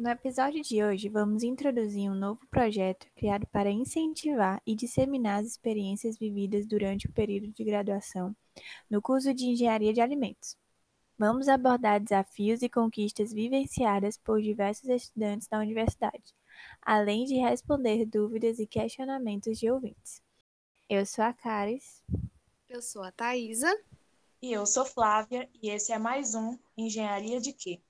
No 0.00 0.08
episódio 0.08 0.62
de 0.62 0.82
hoje, 0.82 1.10
vamos 1.10 1.42
introduzir 1.42 2.10
um 2.10 2.14
novo 2.14 2.40
projeto 2.50 3.06
criado 3.14 3.46
para 3.48 3.70
incentivar 3.70 4.58
e 4.66 4.74
disseminar 4.74 5.40
as 5.40 5.48
experiências 5.48 6.16
vividas 6.16 6.64
durante 6.64 7.06
o 7.06 7.12
período 7.12 7.48
de 7.48 7.62
graduação 7.62 8.34
no 8.88 9.02
curso 9.02 9.34
de 9.34 9.44
Engenharia 9.44 9.92
de 9.92 10.00
Alimentos. 10.00 10.56
Vamos 11.18 11.48
abordar 11.48 12.00
desafios 12.00 12.62
e 12.62 12.68
conquistas 12.70 13.30
vivenciadas 13.30 14.16
por 14.16 14.40
diversos 14.40 14.88
estudantes 14.88 15.46
da 15.48 15.58
universidade, 15.58 16.34
além 16.80 17.26
de 17.26 17.34
responder 17.34 18.06
dúvidas 18.06 18.58
e 18.58 18.66
questionamentos 18.66 19.58
de 19.58 19.70
ouvintes. 19.70 20.22
Eu 20.88 21.04
sou 21.04 21.24
a 21.24 21.34
Caris. 21.34 22.02
Eu 22.70 22.80
sou 22.80 23.02
a 23.02 23.12
Thaisa. 23.12 23.70
E 24.40 24.50
eu 24.50 24.64
sou 24.64 24.86
Flávia, 24.86 25.46
e 25.62 25.68
esse 25.68 25.92
é 25.92 25.98
mais 25.98 26.34
um 26.34 26.58
Engenharia 26.74 27.38
de 27.38 27.52
Quê? 27.52 27.82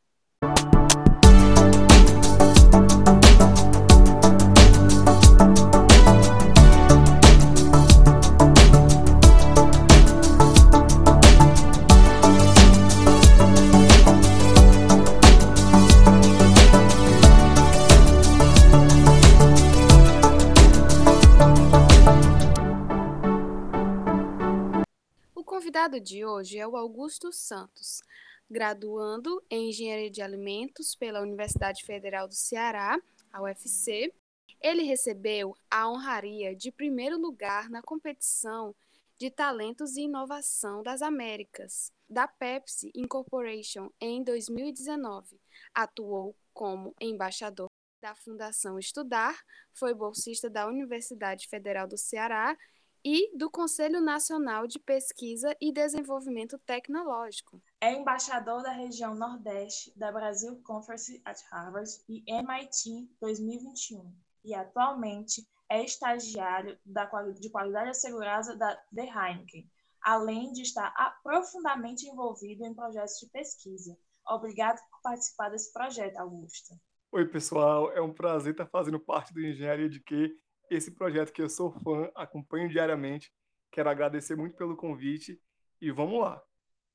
Convidado 25.91 26.01
de 26.01 26.25
hoje 26.25 26.59
é 26.59 26.67
o 26.67 26.77
Augusto 26.77 27.33
Santos, 27.33 28.01
graduando 28.49 29.43
em 29.51 29.71
Engenharia 29.71 30.11
de 30.11 30.23
Alimentos 30.23 30.95
pela 30.95 31.21
Universidade 31.21 31.85
Federal 31.85 32.29
do 32.29 32.35
Ceará, 32.35 32.97
a 33.33 33.43
UFC. 33.43 34.13
Ele 34.61 34.85
recebeu 34.85 35.57
a 35.69 35.91
honraria 35.91 36.55
de 36.55 36.71
primeiro 36.71 37.19
lugar 37.19 37.69
na 37.69 37.83
competição 37.83 38.75
de 39.19 39.31
talentos 39.31 39.97
e 39.97 40.03
inovação 40.03 40.83
das 40.83 41.03
Américas, 41.03 41.93
da 42.09 42.29
Pepsi 42.29 42.93
Incorporation, 42.95 43.91
em 44.01 44.23
2019. 44.23 45.41
Atuou 45.75 46.37
como 46.55 46.95
embaixador 47.01 47.69
da 48.01 48.15
Fundação 48.15 48.79
Estudar, 48.79 49.37
foi 49.73 49.93
bolsista 49.93 50.49
da 50.49 50.69
Universidade 50.69 51.49
Federal 51.49 51.89
do 51.89 51.99
Ceará 51.99 52.57
e 53.05 53.37
do 53.37 53.51
Conselho 53.51 54.01
Nacional 54.01 54.67
de 54.67 54.79
Pesquisa 54.79 55.57
e 55.61 55.73
Desenvolvimento 55.73 56.59
Tecnológico. 56.59 57.63
É 57.81 57.93
embaixador 57.93 58.63
da 58.63 58.73
região 58.73 59.15
Nordeste 59.15 59.93
da 59.99 60.13
Brasil 60.13 60.61
Conference 60.63 61.21
at 61.25 61.39
Harvard 61.51 61.91
e 62.09 62.23
MIT 62.27 63.11
2021 63.21 64.15
e 64.45 64.55
atualmente 64.55 65.47
é 65.69 65.85
estagiário 65.85 66.79
da, 66.85 67.05
de 67.39 67.51
qualidade 67.51 67.91
assegurada 67.91 68.57
da 68.57 68.77
The 68.95 69.05
Heineken, 69.05 69.71
além 70.03 70.53
de 70.53 70.63
estar 70.63 70.93
profundamente 71.23 72.09
envolvido 72.09 72.65
em 72.65 72.75
projetos 72.75 73.19
de 73.21 73.29
pesquisa. 73.31 73.97
Obrigado 74.29 74.79
por 74.91 75.01
participar 75.03 75.51
desse 75.51 75.73
projeto, 75.73 76.17
Augusto. 76.19 76.75
Oi, 77.13 77.27
pessoal. 77.27 77.91
É 77.93 78.01
um 78.01 78.13
prazer 78.13 78.53
estar 78.53 78.67
fazendo 78.67 79.01
parte 79.01 79.33
do 79.33 79.41
Engenharia 79.41 79.89
de 79.89 80.01
Quê 80.01 80.37
esse 80.71 80.93
projeto 80.93 81.33
que 81.33 81.43
eu 81.43 81.49
sou 81.49 81.73
fã, 81.73 82.11
acompanho 82.15 82.69
diariamente. 82.69 83.33
Quero 83.73 83.91
agradecer 83.91 84.37
muito 84.37 84.57
pelo 84.57 84.77
convite 84.77 85.41
e 85.81 85.91
vamos 85.91 86.21
lá. 86.21 86.41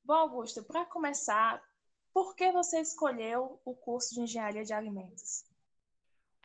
Bom, 0.04 0.14
Augusto, 0.14 0.64
para 0.64 0.86
começar, 0.86 1.62
por 2.14 2.36
que 2.36 2.52
você 2.52 2.80
escolheu 2.80 3.60
o 3.66 3.76
curso 3.76 4.14
de 4.14 4.22
Engenharia 4.22 4.64
de 4.64 4.74
Alimentos? 4.74 5.44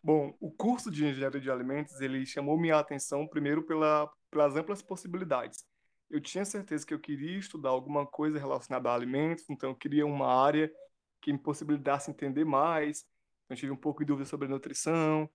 Bom, 0.03 0.35
o 0.41 0.51
curso 0.51 0.91
de 0.91 1.07
Engenharia 1.07 1.41
de 1.41 1.51
Alimentos, 1.51 2.01
ele 2.01 2.27
chamou 2.27 2.59
minha 2.59 2.79
atenção 2.79 3.29
primeiro 3.29 3.63
pela, 3.63 4.11
pelas 4.31 4.57
amplas 4.57 4.83
possibilidades. 4.83 5.65
Eu 6.09 6.21
tinha 6.21 6.45
certeza 6.45 6.85
que 6.85 6.93
eu 6.93 6.99
queria 6.99 7.39
estudar 7.39 7.69
alguma 7.69 8.05
coisa 8.05 8.39
relacionada 8.39 8.91
a 8.91 8.95
alimentos, 8.95 9.49
então 9.49 9.71
eu 9.71 9.77
queria 9.77 10.05
uma 10.05 10.27
área 10.27 10.73
que 11.21 11.33
me 11.33 11.39
possibilitasse 11.39 12.11
entender 12.11 12.45
mais. 12.45 13.05
Eu 13.49 13.57
tive 13.57 13.71
um 13.71 13.77
pouco 13.77 14.01
de 14.01 14.07
dúvida 14.07 14.29
sobre 14.29 14.49
nutrição, 14.49 15.31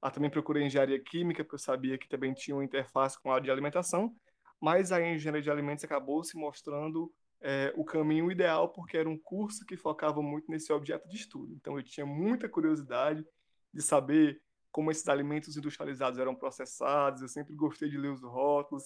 ah, 0.00 0.10
também 0.10 0.30
procurei 0.30 0.64
engenharia 0.64 0.98
química, 0.98 1.44
porque 1.44 1.56
eu 1.56 1.58
sabia 1.58 1.98
que 1.98 2.08
também 2.08 2.32
tinha 2.32 2.56
uma 2.56 2.64
interface 2.64 3.20
com 3.20 3.30
a 3.30 3.34
área 3.34 3.44
de 3.44 3.50
alimentação, 3.50 4.14
mas 4.60 4.92
a 4.92 5.00
engenharia 5.00 5.42
de 5.42 5.50
alimentos 5.50 5.84
acabou 5.84 6.24
se 6.24 6.36
mostrando 6.36 7.12
é, 7.40 7.72
o 7.76 7.84
caminho 7.84 8.30
ideal, 8.30 8.68
porque 8.70 8.96
era 8.96 9.08
um 9.08 9.18
curso 9.18 9.64
que 9.64 9.76
focava 9.76 10.22
muito 10.22 10.50
nesse 10.50 10.72
objeto 10.72 11.08
de 11.08 11.16
estudo. 11.16 11.54
Então, 11.54 11.78
eu 11.78 11.82
tinha 11.82 12.06
muita 12.06 12.48
curiosidade 12.48 13.26
de 13.72 13.82
saber 13.82 14.40
como 14.70 14.90
esses 14.90 15.08
alimentos 15.08 15.56
industrializados 15.56 16.18
eram 16.18 16.34
processados, 16.34 17.22
eu 17.22 17.28
sempre 17.28 17.54
gostei 17.54 17.88
de 17.88 17.98
ler 17.98 18.12
os 18.12 18.22
rótulos. 18.22 18.84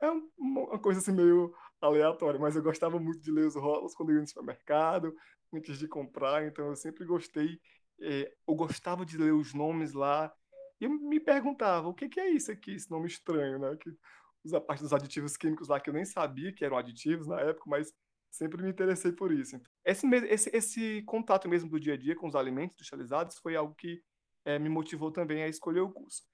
É 0.00 0.10
uma 0.38 0.78
coisa 0.78 1.00
assim 1.00 1.12
meio 1.12 1.54
aleatória, 1.80 2.38
mas 2.38 2.56
eu 2.56 2.62
gostava 2.62 2.98
muito 2.98 3.20
de 3.20 3.30
ler 3.30 3.46
os 3.46 3.54
rótulos 3.54 3.94
quando 3.94 4.10
eu 4.10 4.16
ia 4.16 4.20
no 4.20 4.28
supermercado, 4.28 5.14
antes 5.52 5.78
de 5.78 5.88
comprar, 5.88 6.46
então 6.46 6.68
eu 6.68 6.76
sempre 6.76 7.04
gostei, 7.04 7.60
é, 8.00 8.32
eu 8.46 8.54
gostava 8.54 9.06
de 9.06 9.16
ler 9.16 9.32
os 9.32 9.54
nomes 9.54 9.92
lá 9.92 10.32
e 10.82 10.84
eu 10.84 10.90
me 10.90 11.20
perguntava, 11.20 11.86
o 11.86 11.94
que, 11.94 12.08
que 12.08 12.18
é 12.18 12.28
isso 12.28 12.50
aqui, 12.50 12.72
esse 12.72 12.90
nome 12.90 13.06
estranho, 13.06 13.56
né? 13.56 13.76
Que 13.76 13.88
usa 14.44 14.60
parte 14.60 14.82
dos 14.82 14.92
aditivos 14.92 15.36
químicos 15.36 15.68
lá 15.68 15.78
que 15.78 15.88
eu 15.88 15.94
nem 15.94 16.04
sabia 16.04 16.52
que 16.52 16.64
eram 16.64 16.76
aditivos 16.76 17.28
na 17.28 17.38
época, 17.40 17.70
mas 17.70 17.92
sempre 18.28 18.60
me 18.60 18.68
interessei 18.68 19.12
por 19.12 19.30
isso. 19.30 19.60
Esse, 19.84 20.04
esse, 20.26 20.50
esse 20.52 21.02
contato 21.02 21.48
mesmo 21.48 21.70
do 21.70 21.78
dia 21.78 21.94
a 21.94 21.96
dia 21.96 22.16
com 22.16 22.26
os 22.26 22.34
alimentos 22.34 22.74
industrializados 22.74 23.38
foi 23.38 23.54
algo 23.54 23.76
que 23.76 24.02
é, 24.44 24.58
me 24.58 24.68
motivou 24.68 25.12
também 25.12 25.44
a 25.44 25.48
escolher 25.48 25.82
o 25.82 25.92
curso. 25.92 26.24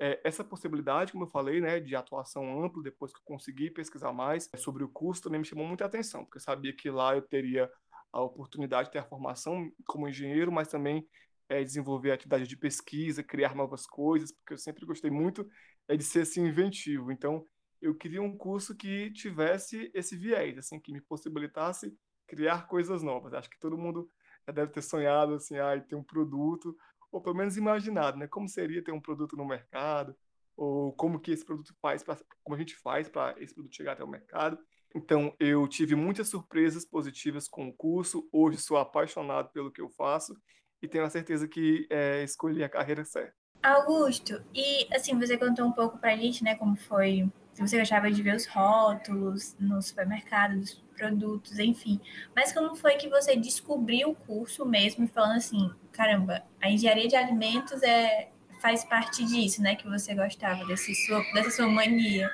É, 0.00 0.18
essa 0.24 0.42
possibilidade, 0.42 1.12
como 1.12 1.24
eu 1.24 1.30
falei, 1.30 1.60
né, 1.60 1.78
de 1.78 1.94
atuação 1.94 2.64
ampla, 2.64 2.82
depois 2.82 3.12
que 3.12 3.18
eu 3.18 3.24
consegui 3.26 3.70
pesquisar 3.70 4.10
mais 4.14 4.48
sobre 4.56 4.84
o 4.84 4.88
curso, 4.88 5.20
também 5.20 5.40
me 5.40 5.44
chamou 5.44 5.66
muita 5.66 5.84
atenção, 5.84 6.24
porque 6.24 6.38
eu 6.38 6.42
sabia 6.42 6.74
que 6.74 6.88
lá 6.88 7.14
eu 7.14 7.20
teria 7.20 7.70
a 8.10 8.22
oportunidade 8.22 8.88
de 8.88 8.92
ter 8.92 9.00
a 9.00 9.04
formação 9.04 9.70
como 9.84 10.08
engenheiro, 10.08 10.50
mas 10.50 10.68
também 10.68 11.06
é, 11.48 11.62
desenvolver 11.64 12.12
atividade 12.12 12.46
de 12.46 12.56
pesquisa, 12.56 13.22
criar 13.22 13.54
novas 13.54 13.86
coisas, 13.86 14.32
porque 14.32 14.54
eu 14.54 14.58
sempre 14.58 14.84
gostei 14.84 15.10
muito 15.10 15.48
é, 15.88 15.96
de 15.96 16.04
ser 16.04 16.20
assim, 16.20 16.46
inventivo. 16.46 17.10
Então, 17.10 17.44
eu 17.80 17.94
queria 17.94 18.22
um 18.22 18.36
curso 18.36 18.76
que 18.76 19.10
tivesse 19.12 19.90
esse 19.94 20.16
viés, 20.16 20.58
assim, 20.58 20.80
que 20.80 20.92
me 20.92 21.00
possibilitasse 21.00 21.96
criar 22.26 22.66
coisas 22.66 23.02
novas. 23.02 23.32
Acho 23.32 23.48
que 23.48 23.58
todo 23.58 23.78
mundo 23.78 24.10
já 24.46 24.52
deve 24.52 24.72
ter 24.72 24.82
sonhado 24.82 25.34
assim, 25.34 25.56
ah, 25.58 25.80
ter 25.80 25.94
um 25.94 26.02
produto, 26.02 26.76
ou 27.10 27.20
pelo 27.20 27.36
menos 27.36 27.56
imaginado, 27.56 28.18
né? 28.18 28.26
Como 28.26 28.48
seria 28.48 28.82
ter 28.82 28.92
um 28.92 29.00
produto 29.00 29.36
no 29.36 29.46
mercado, 29.46 30.14
ou 30.56 30.92
como 30.94 31.20
que 31.20 31.30
esse 31.30 31.44
produto 31.44 31.74
faz, 31.80 32.02
pra, 32.02 32.18
como 32.42 32.56
a 32.56 32.58
gente 32.58 32.76
faz 32.76 33.08
para 33.08 33.34
esse 33.40 33.54
produto 33.54 33.74
chegar 33.74 33.92
até 33.92 34.04
o 34.04 34.08
mercado. 34.08 34.58
Então, 34.94 35.34
eu 35.38 35.66
tive 35.68 35.94
muitas 35.94 36.28
surpresas 36.28 36.84
positivas 36.84 37.46
com 37.46 37.68
o 37.68 37.72
curso. 37.72 38.28
Hoje 38.32 38.58
sou 38.58 38.76
apaixonado 38.76 39.50
pelo 39.50 39.70
que 39.70 39.80
eu 39.80 39.88
faço 39.90 40.34
e 40.82 40.88
tenho 40.88 41.04
a 41.04 41.10
certeza 41.10 41.48
que 41.48 41.86
é, 41.90 42.22
escolhi 42.22 42.62
a 42.62 42.68
carreira 42.68 43.04
certa. 43.04 43.34
Augusto, 43.62 44.40
e 44.54 44.86
assim, 44.94 45.18
você 45.18 45.36
contou 45.36 45.66
um 45.66 45.72
pouco 45.72 45.98
pra 45.98 46.16
gente, 46.16 46.44
né, 46.44 46.54
como 46.54 46.76
foi, 46.76 47.28
se 47.52 47.60
você 47.60 47.78
gostava 47.78 48.10
de 48.10 48.22
ver 48.22 48.36
os 48.36 48.46
rótulos 48.46 49.56
no 49.58 49.82
supermercado, 49.82 50.60
dos 50.60 50.74
produtos, 50.96 51.58
enfim. 51.58 52.00
Mas 52.34 52.52
como 52.52 52.76
foi 52.76 52.94
que 52.94 53.08
você 53.08 53.36
descobriu 53.36 54.10
o 54.10 54.14
curso 54.14 54.64
mesmo, 54.64 55.08
falando 55.08 55.38
assim, 55.38 55.70
caramba, 55.92 56.44
a 56.60 56.70
engenharia 56.70 57.08
de 57.08 57.16
alimentos 57.16 57.82
é, 57.82 58.30
faz 58.60 58.84
parte 58.84 59.24
disso, 59.24 59.60
né, 59.60 59.74
que 59.74 59.88
você 59.88 60.14
gostava, 60.14 60.64
desse 60.66 60.94
sua, 60.94 61.20
dessa 61.34 61.50
sua 61.50 61.68
mania. 61.68 62.30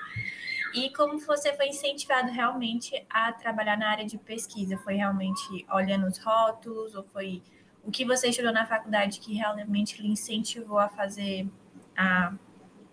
E 0.74 0.90
como 0.90 1.18
você 1.20 1.54
foi 1.54 1.68
incentivado 1.68 2.32
realmente 2.32 2.92
a 3.08 3.32
trabalhar 3.32 3.78
na 3.78 3.90
área 3.90 4.04
de 4.04 4.18
pesquisa? 4.18 4.76
Foi 4.78 4.94
realmente 4.94 5.64
olhando 5.70 6.06
os 6.06 6.18
rótulos 6.18 6.94
ou 6.96 7.04
foi 7.04 7.42
o 7.86 7.90
que 7.90 8.04
você 8.04 8.28
estudou 8.28 8.52
na 8.52 8.66
faculdade 8.66 9.20
que 9.20 9.34
realmente 9.34 10.00
lhe 10.00 10.08
incentivou 10.08 10.78
a 10.78 10.88
fazer, 10.88 11.48
a 11.96 12.34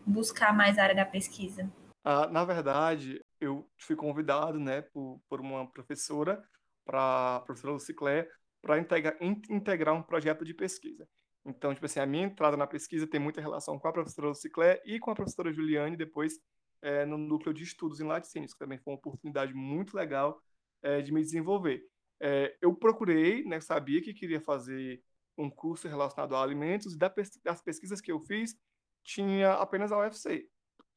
buscar 0.05 0.55
mais 0.55 0.77
área 0.77 0.95
da 0.95 1.05
pesquisa? 1.05 1.71
Ah, 2.03 2.27
na 2.27 2.43
verdade, 2.43 3.23
eu 3.39 3.67
fui 3.77 3.95
convidado, 3.95 4.59
né, 4.59 4.81
por, 4.81 5.21
por 5.29 5.39
uma 5.39 5.69
professora, 5.71 6.43
para 6.85 7.41
professora 7.41 7.73
Luciclé, 7.73 8.27
para 8.61 8.79
integrar, 8.79 9.15
integrar 9.21 9.95
um 9.95 10.03
projeto 10.03 10.43
de 10.43 10.53
pesquisa. 10.53 11.07
Então, 11.45 11.73
tipo 11.73 11.85
assim, 11.85 11.99
a 11.99 12.05
minha 12.05 12.25
entrada 12.25 12.55
na 12.55 12.67
pesquisa 12.67 13.07
tem 13.07 13.19
muita 13.19 13.41
relação 13.41 13.79
com 13.79 13.87
a 13.87 13.93
professora 13.93 14.27
Luciclé 14.27 14.81
e 14.85 14.99
com 14.99 15.09
a 15.09 15.15
professora 15.15 15.51
Juliane, 15.51 15.97
depois 15.97 16.33
é, 16.81 17.05
no 17.05 17.17
núcleo 17.17 17.53
de 17.53 17.63
estudos 17.63 17.99
em 17.99 18.05
laticínios, 18.05 18.53
que 18.53 18.59
também 18.59 18.77
foi 18.77 18.93
uma 18.93 18.99
oportunidade 18.99 19.53
muito 19.53 19.95
legal 19.95 20.39
é, 20.83 21.01
de 21.01 21.11
me 21.11 21.21
desenvolver. 21.21 21.83
É, 22.21 22.55
eu 22.61 22.73
procurei, 22.75 23.43
né, 23.43 23.59
sabia 23.59 24.01
que 24.01 24.13
queria 24.13 24.39
fazer 24.39 25.01
um 25.37 25.49
curso 25.49 25.87
relacionado 25.87 26.35
a 26.35 26.43
alimentos, 26.43 26.93
e 26.93 26.97
das 26.97 27.61
pesquisas 27.63 27.99
que 27.99 28.11
eu 28.11 28.19
fiz, 28.19 28.55
tinha 29.03 29.53
apenas 29.53 29.91
a 29.91 29.97
UFC, 29.97 30.47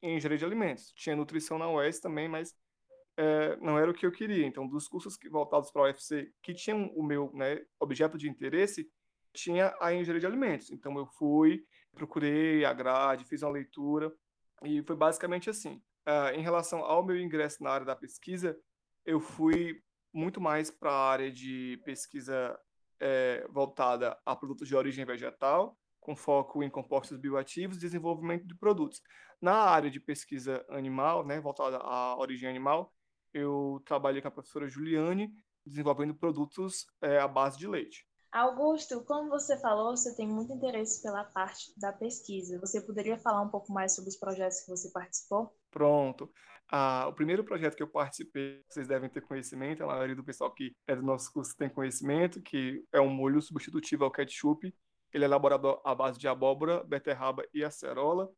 em 0.01 0.17
engenharia 0.17 0.37
de 0.37 0.45
alimentos. 0.45 0.93
Tinha 0.95 1.15
nutrição 1.15 1.57
na 1.57 1.69
UES 1.69 1.99
também, 1.99 2.27
mas 2.27 2.55
é, 3.17 3.55
não 3.57 3.79
era 3.79 3.89
o 3.89 3.93
que 3.93 4.05
eu 4.05 4.11
queria. 4.11 4.45
Então, 4.45 4.67
dos 4.67 4.87
cursos 4.87 5.17
voltados 5.31 5.71
para 5.71 5.81
a 5.81 5.85
UFC, 5.85 6.31
que 6.43 6.53
tinham 6.53 6.87
o 6.95 7.03
meu 7.03 7.31
né, 7.33 7.65
objeto 7.79 8.17
de 8.17 8.29
interesse, 8.29 8.87
tinha 9.35 9.75
a 9.79 9.93
engenharia 9.93 10.21
de 10.21 10.25
alimentos. 10.25 10.71
Então 10.71 10.97
eu 10.97 11.05
fui, 11.05 11.63
procurei 11.93 12.65
a 12.65 12.73
grade, 12.73 13.25
fiz 13.25 13.43
uma 13.43 13.51
leitura 13.51 14.11
e 14.63 14.81
foi 14.83 14.95
basicamente 14.95 15.49
assim. 15.49 15.81
Uh, 16.07 16.35
em 16.35 16.41
relação 16.41 16.79
ao 16.79 17.03
meu 17.03 17.19
ingresso 17.19 17.61
na 17.61 17.71
área 17.71 17.85
da 17.85 17.95
pesquisa, 17.95 18.57
eu 19.05 19.19
fui 19.19 19.81
muito 20.15 20.39
mais 20.39 20.71
para 20.71 20.89
a 20.89 21.09
área 21.09 21.29
de 21.29 21.79
pesquisa 21.83 22.57
é, 23.01 23.45
voltada 23.49 24.17
a 24.25 24.33
produtos 24.33 24.67
de 24.67 24.75
origem 24.75 25.03
vegetal, 25.03 25.77
com 25.99 26.15
foco 26.15 26.63
em 26.63 26.69
compostos 26.69 27.17
bioativos 27.17 27.75
e 27.75 27.81
desenvolvimento 27.81 28.47
de 28.47 28.55
produtos. 28.55 29.01
Na 29.41 29.55
área 29.55 29.91
de 29.91 29.99
pesquisa 29.99 30.65
animal, 30.69 31.25
né, 31.25 31.41
voltada 31.41 31.77
à 31.77 32.17
origem 32.17 32.49
animal, 32.49 32.93
eu 33.33 33.81
trabalhei 33.85 34.21
com 34.21 34.29
a 34.29 34.31
professora 34.31 34.69
Juliane, 34.69 35.29
desenvolvendo 35.65 36.15
produtos 36.15 36.85
é, 37.01 37.19
à 37.19 37.27
base 37.27 37.57
de 37.57 37.67
leite. 37.67 38.07
Augusto, 38.31 39.03
como 39.05 39.29
você 39.29 39.57
falou, 39.59 39.95
você 39.95 40.15
tem 40.15 40.27
muito 40.27 40.53
interesse 40.53 41.01
pela 41.01 41.23
parte 41.23 41.77
da 41.77 41.91
pesquisa. 41.91 42.59
Você 42.59 42.81
poderia 42.81 43.17
falar 43.17 43.41
um 43.41 43.49
pouco 43.49 43.71
mais 43.71 43.95
sobre 43.95 44.09
os 44.09 44.17
projetos 44.17 44.61
que 44.61 44.69
você 44.69 44.89
participou? 44.91 45.53
Pronto. 45.71 46.29
O 46.71 47.13
primeiro 47.13 47.43
projeto 47.43 47.75
que 47.75 47.83
eu 47.83 47.87
participei, 47.87 48.61
vocês 48.67 48.87
devem 48.87 49.09
ter 49.09 49.21
conhecimento, 49.21 49.83
a 49.83 49.87
maioria 49.87 50.15
do 50.15 50.23
pessoal 50.23 50.51
que 50.51 50.75
é 50.87 50.95
do 50.95 51.03
nosso 51.03 51.31
curso 51.31 51.55
tem 51.55 51.69
conhecimento, 51.69 52.41
que 52.41 52.83
é 52.91 52.99
um 52.99 53.09
molho 53.09 53.41
substitutivo 53.41 54.03
ao 54.03 54.11
ketchup. 54.11 54.73
Ele 55.13 55.23
é 55.23 55.27
elaborado 55.27 55.79
à 55.85 55.95
base 55.95 56.19
de 56.19 56.27
abóbora, 56.27 56.83
beterraba 56.83 57.45
e 57.53 57.63
acerola. 57.63 58.29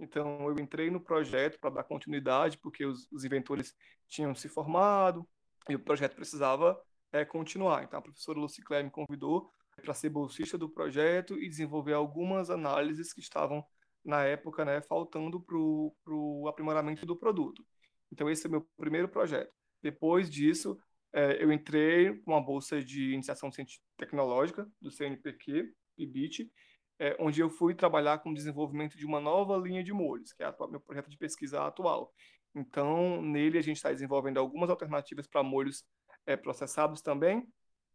Então, 0.00 0.48
eu 0.48 0.58
entrei 0.58 0.90
no 0.90 1.00
projeto 1.00 1.58
para 1.60 1.70
dar 1.70 1.84
continuidade, 1.84 2.58
porque 2.58 2.84
os, 2.84 3.06
os 3.12 3.24
inventores 3.24 3.74
tinham 4.08 4.34
se 4.34 4.48
formado 4.48 5.28
e 5.68 5.74
o 5.76 5.78
projeto 5.78 6.16
precisava 6.16 6.80
é, 7.12 7.24
continuar. 7.24 7.84
Então, 7.84 7.98
a 7.98 8.02
professora 8.02 8.38
Luciclé 8.38 8.82
me 8.82 8.90
convidou 8.90 9.52
para 9.82 9.94
ser 9.94 10.08
bolsista 10.08 10.58
do 10.58 10.68
projeto 10.68 11.38
e 11.38 11.48
desenvolver 11.48 11.92
algumas 11.92 12.50
análises 12.50 13.12
que 13.12 13.20
estavam, 13.20 13.64
na 14.04 14.24
época, 14.24 14.64
né, 14.64 14.80
faltando 14.82 15.40
para 15.40 15.56
o 15.56 16.46
aprimoramento 16.48 17.06
do 17.06 17.16
produto. 17.16 17.64
Então, 18.14 18.30
esse 18.30 18.46
é 18.46 18.48
meu 18.48 18.64
primeiro 18.76 19.08
projeto. 19.08 19.52
Depois 19.82 20.30
disso, 20.30 20.78
é, 21.12 21.42
eu 21.42 21.50
entrei 21.50 22.16
com 22.20 22.30
uma 22.30 22.40
bolsa 22.40 22.80
de 22.80 23.12
iniciação 23.12 23.50
tecnológica 23.98 24.70
do 24.80 24.88
CNPq, 24.88 25.74
IBIT, 25.98 26.48
é, 27.00 27.16
onde 27.18 27.40
eu 27.40 27.50
fui 27.50 27.74
trabalhar 27.74 28.18
com 28.18 28.30
o 28.30 28.34
desenvolvimento 28.34 28.96
de 28.96 29.04
uma 29.04 29.20
nova 29.20 29.56
linha 29.56 29.82
de 29.82 29.92
molhos, 29.92 30.32
que 30.32 30.44
é 30.44 30.48
o 30.48 30.68
meu 30.68 30.80
projeto 30.80 31.10
de 31.10 31.18
pesquisa 31.18 31.66
atual. 31.66 32.14
Então, 32.54 33.20
nele 33.20 33.58
a 33.58 33.62
gente 33.62 33.76
está 33.76 33.90
desenvolvendo 33.90 34.38
algumas 34.38 34.70
alternativas 34.70 35.26
para 35.26 35.42
molhos 35.42 35.84
é, 36.24 36.36
processados 36.36 37.02
também, 37.02 37.44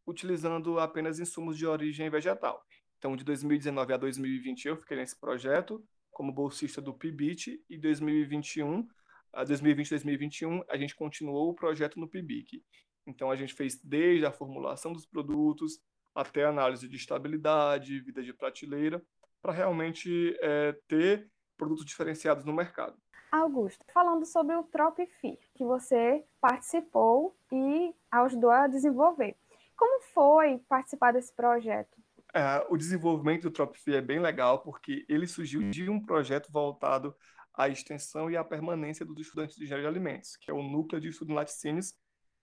utilizando 0.06 0.80
apenas 0.80 1.18
insumos 1.18 1.58
de 1.58 1.66
origem 1.66 2.10
vegetal. 2.10 2.62
Então, 2.98 3.16
de 3.16 3.24
2019 3.24 3.94
a 3.94 3.98
2020 3.98 4.66
eu 4.68 4.76
fiquei 4.76 4.98
nesse 4.98 5.18
projeto 5.18 5.82
como 6.12 6.34
bolsista 6.34 6.82
do 6.82 6.94
PIBIT 6.94 7.64
e 7.70 7.78
2021, 7.78 8.86
a 9.34 9.44
2020 9.44 9.90
2021 9.90 10.64
a 10.70 10.78
gente 10.78 10.96
continuou 10.96 11.50
o 11.50 11.54
projeto 11.54 12.00
no 12.00 12.08
PIBIC. 12.08 12.64
Então, 13.06 13.32
a 13.32 13.36
gente 13.36 13.54
fez 13.54 13.80
desde 13.82 14.26
a 14.26 14.32
formulação 14.32 14.94
dos 14.94 15.06
produtos 15.06 15.80
até 16.14 16.46
análise 16.46 16.88
de 16.88 16.96
estabilidade, 16.96 18.02
vida 18.02 18.22
de 18.22 18.34
prateleira, 18.34 19.02
para 19.42 19.54
realmente 19.54 20.36
é, 20.42 20.74
ter 20.88 21.30
produtos 21.58 21.86
diferenciados 21.86 22.46
no 22.46 22.54
mercado. 22.54 22.98
Augusto, 23.32 23.86
falando 23.94 24.26
sobre 24.26 24.56
o 24.56 24.64
TropFi, 24.64 25.38
que 25.54 25.64
você 25.64 26.26
participou 26.42 27.36
e 27.52 27.94
ajudou 28.12 28.50
a 28.50 28.68
desenvolver. 28.68 29.36
Como 29.76 30.02
foi 30.14 30.60
participar 30.68 31.14
desse 31.14 31.34
projeto? 31.34 31.98
É, 32.34 32.66
o 32.70 32.78
desenvolvimento 32.78 33.44
do 33.44 33.52
TropFi 33.52 33.96
é 33.96 34.02
bem 34.02 34.20
legal 34.20 34.60
porque 34.62 35.06
ele 35.08 35.26
surgiu 35.26 35.68
de 35.70 35.90
um 35.90 36.04
projeto 36.04 36.52
voltado 36.52 37.16
à 37.60 37.68
extensão 37.68 38.32
e 38.32 38.38
à 38.38 38.44
permanência 38.44 39.06
dos 39.06 39.20
estudantes 39.20 39.58
de 39.58 39.66
engenharia 39.66 39.92
de 39.92 39.98
alimentos, 39.98 40.38
que 40.38 40.50
é 40.50 40.54
o 40.54 40.64
Núcleo 40.64 41.02
de 41.02 41.10
Estudo 41.10 41.32
em 41.32 41.36
Laticínios, 41.36 41.94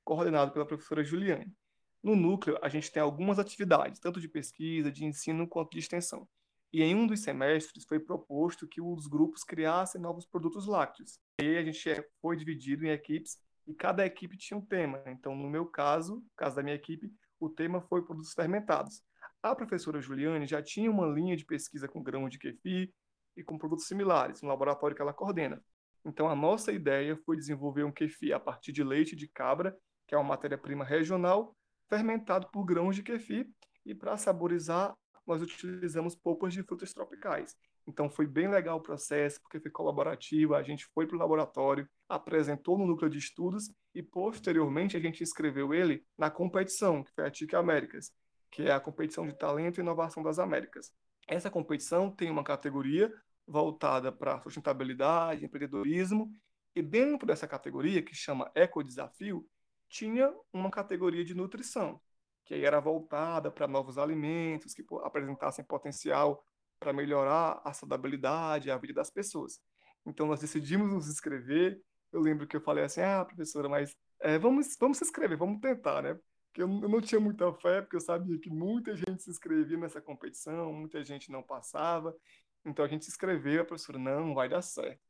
coordenado 0.05 0.53
pela 0.53 0.67
professora 0.67 1.03
Juliane. 1.03 1.51
No 2.03 2.15
núcleo, 2.15 2.59
a 2.61 2.69
gente 2.69 2.93
tem 2.93 3.03
algumas 3.03 3.39
atividades, 3.39 3.99
tanto 3.99 4.21
de 4.21 4.29
pesquisa, 4.29 4.93
de 4.93 5.07
ensino, 5.07 5.49
quanto 5.49 5.71
de 5.71 5.79
extensão. 5.79 6.29
E 6.71 6.83
em 6.83 6.95
um 6.95 7.07
dos 7.07 7.21
semestres 7.21 7.87
foi 7.87 7.99
proposto 7.99 8.69
que 8.69 8.79
os 8.79 9.07
grupos 9.07 9.43
criassem 9.43 9.99
novos 9.99 10.27
produtos 10.27 10.67
lácteos. 10.67 11.19
E 11.41 11.57
a 11.57 11.65
gente 11.65 11.89
é, 11.89 12.07
foi 12.21 12.37
dividido 12.37 12.85
em 12.85 12.91
equipes 12.91 13.39
e 13.67 13.75
cada 13.75 14.05
equipe 14.05 14.37
tinha 14.37 14.59
um 14.59 14.65
tema. 14.65 15.03
Então, 15.07 15.35
no 15.35 15.49
meu 15.49 15.65
caso, 15.65 16.17
no 16.17 16.31
caso 16.37 16.57
da 16.57 16.63
minha 16.63 16.77
equipe, 16.77 17.11
o 17.41 17.49
tema 17.49 17.81
foi 17.81 18.05
produtos 18.05 18.35
fermentados. 18.35 19.03
A 19.43 19.55
professora 19.55 20.01
Juliane 20.01 20.47
já 20.47 20.63
tinha 20.63 20.91
uma 20.91 21.07
linha 21.07 21.37
de 21.37 21.47
pesquisa 21.47 21.89
com 21.89 22.03
grão 22.03 22.29
de 22.29 22.39
kefir 22.39 22.93
e 23.37 23.43
com 23.43 23.59
produtos 23.59 23.87
similares, 23.87 24.43
no 24.43 24.49
laboratório 24.49 24.97
que 24.97 25.03
ela 25.03 25.13
coordena. 25.13 25.63
Então, 26.05 26.29
a 26.29 26.37
nossa 26.37 26.73
ideia 26.73 27.17
foi 27.25 27.37
desenvolver 27.37 27.85
um 27.85 27.93
kefir 27.93 28.35
a 28.35 28.41
partir 28.41 28.73
de 28.73 28.85
leite 28.85 29.17
de 29.17 29.29
cabra, 29.29 29.77
que 30.07 30.15
é 30.15 30.19
uma 30.19 30.29
matéria-prima 30.29 30.85
regional, 30.85 31.57
fermentado 31.89 32.49
por 32.53 32.65
grãos 32.65 32.95
de 32.95 33.03
kefir, 33.03 33.49
e 33.85 33.95
para 33.95 34.17
saborizar 34.17 34.95
nós 35.27 35.43
utilizamos 35.43 36.15
polpas 36.15 36.55
de 36.55 36.63
frutas 36.63 36.93
tropicais. 36.93 37.57
Então 37.87 38.09
foi 38.11 38.27
bem 38.27 38.49
legal 38.49 38.79
o 38.79 38.83
processo, 38.83 39.41
porque 39.41 39.61
foi 39.61 39.71
colaborativo, 39.71 40.55
a 40.55 40.63
gente 40.63 40.87
foi 40.87 41.07
para 41.07 41.17
o 41.17 41.19
laboratório, 41.19 41.89
apresentou 42.09 42.77
no 42.79 42.87
núcleo 42.87 43.11
de 43.11 43.19
estudos 43.19 43.71
e 43.95 44.03
posteriormente 44.03 44.97
a 44.97 45.01
gente 45.01 45.23
inscreveu 45.23 45.73
ele 45.73 46.05
na 46.19 46.31
competição, 46.31 47.03
que 47.03 47.13
foi 47.13 47.27
a 47.27 47.31
TIC 47.31 47.55
Américas, 47.55 48.13
que 48.51 48.63
é 48.63 48.73
a 48.73 48.81
competição 48.81 49.27
de 49.27 49.37
talento 49.37 49.79
e 49.79 49.83
inovação 49.83 50.23
das 50.23 50.39
Américas. 50.39 50.93
Essa 51.29 51.51
competição 51.51 52.11
tem 52.11 52.31
uma 52.31 52.45
categoria 52.45 53.13
voltada 53.47 54.11
para 54.11 54.41
sustentabilidade, 54.41 55.45
empreendedorismo, 55.45 56.33
e 56.75 56.83
dentro 56.83 57.27
dessa 57.27 57.47
categoria, 57.47 58.03
que 58.03 58.15
chama 58.15 58.51
Eco 58.55 58.83
Desafio, 58.83 59.47
tinha 59.89 60.35
uma 60.53 60.71
categoria 60.71 61.25
de 61.25 61.35
nutrição 61.35 62.01
que 62.47 62.55
aí 62.55 62.65
era 62.65 62.81
voltada 62.81 63.51
para 63.51 63.67
novos 63.67 63.99
alimentos, 63.99 64.73
que 64.73 64.85
apresentassem 65.03 65.65
potencial 65.65 66.43
para 66.79 66.93
melhorar 66.93 67.61
a 67.65 67.73
saudabilidade, 67.73 68.71
a 68.71 68.79
vida 68.79 68.95
das 68.95 69.11
pessoas. 69.11 69.61
Então 70.07 70.27
nós 70.27 70.41
decidimos 70.41 70.89
nos 70.89 71.09
inscrever. 71.09 71.83
Eu 72.13 72.21
lembro 72.21 72.47
que 72.47 72.57
eu 72.57 72.61
falei 72.61 72.85
assim, 72.85 73.01
ah, 73.01 73.25
professora, 73.25 73.69
mas 73.69 73.95
é, 74.21 74.39
vamos, 74.39 74.77
vamos 74.79 74.99
se 74.99 75.05
inscrever, 75.05 75.37
vamos 75.37 75.61
tentar, 75.61 76.01
né? 76.03 76.15
Porque 76.47 76.63
eu, 76.63 76.69
eu 76.69 76.89
não 76.89 77.01
tinha 77.01 77.21
muita 77.21 77.53
fé, 77.55 77.83
porque 77.83 77.97
eu 77.97 78.01
sabia 78.01 78.39
que 78.39 78.49
muita 78.49 78.95
gente 78.95 79.25
se 79.25 79.31
inscrevia 79.31 79.77
nessa 79.77 80.01
competição, 80.01 80.73
muita 80.73 81.03
gente 81.03 81.33
não 81.33 81.43
passava. 81.43 82.15
Então 82.67 82.85
a 82.85 82.89
gente 82.89 83.05
se 83.05 83.11
inscreveu, 83.11 83.63
a 83.63 83.65
professora, 83.65 83.99
não, 83.99 84.35
vai 84.35 84.49
dar 84.49 84.63
certo. 84.63 85.01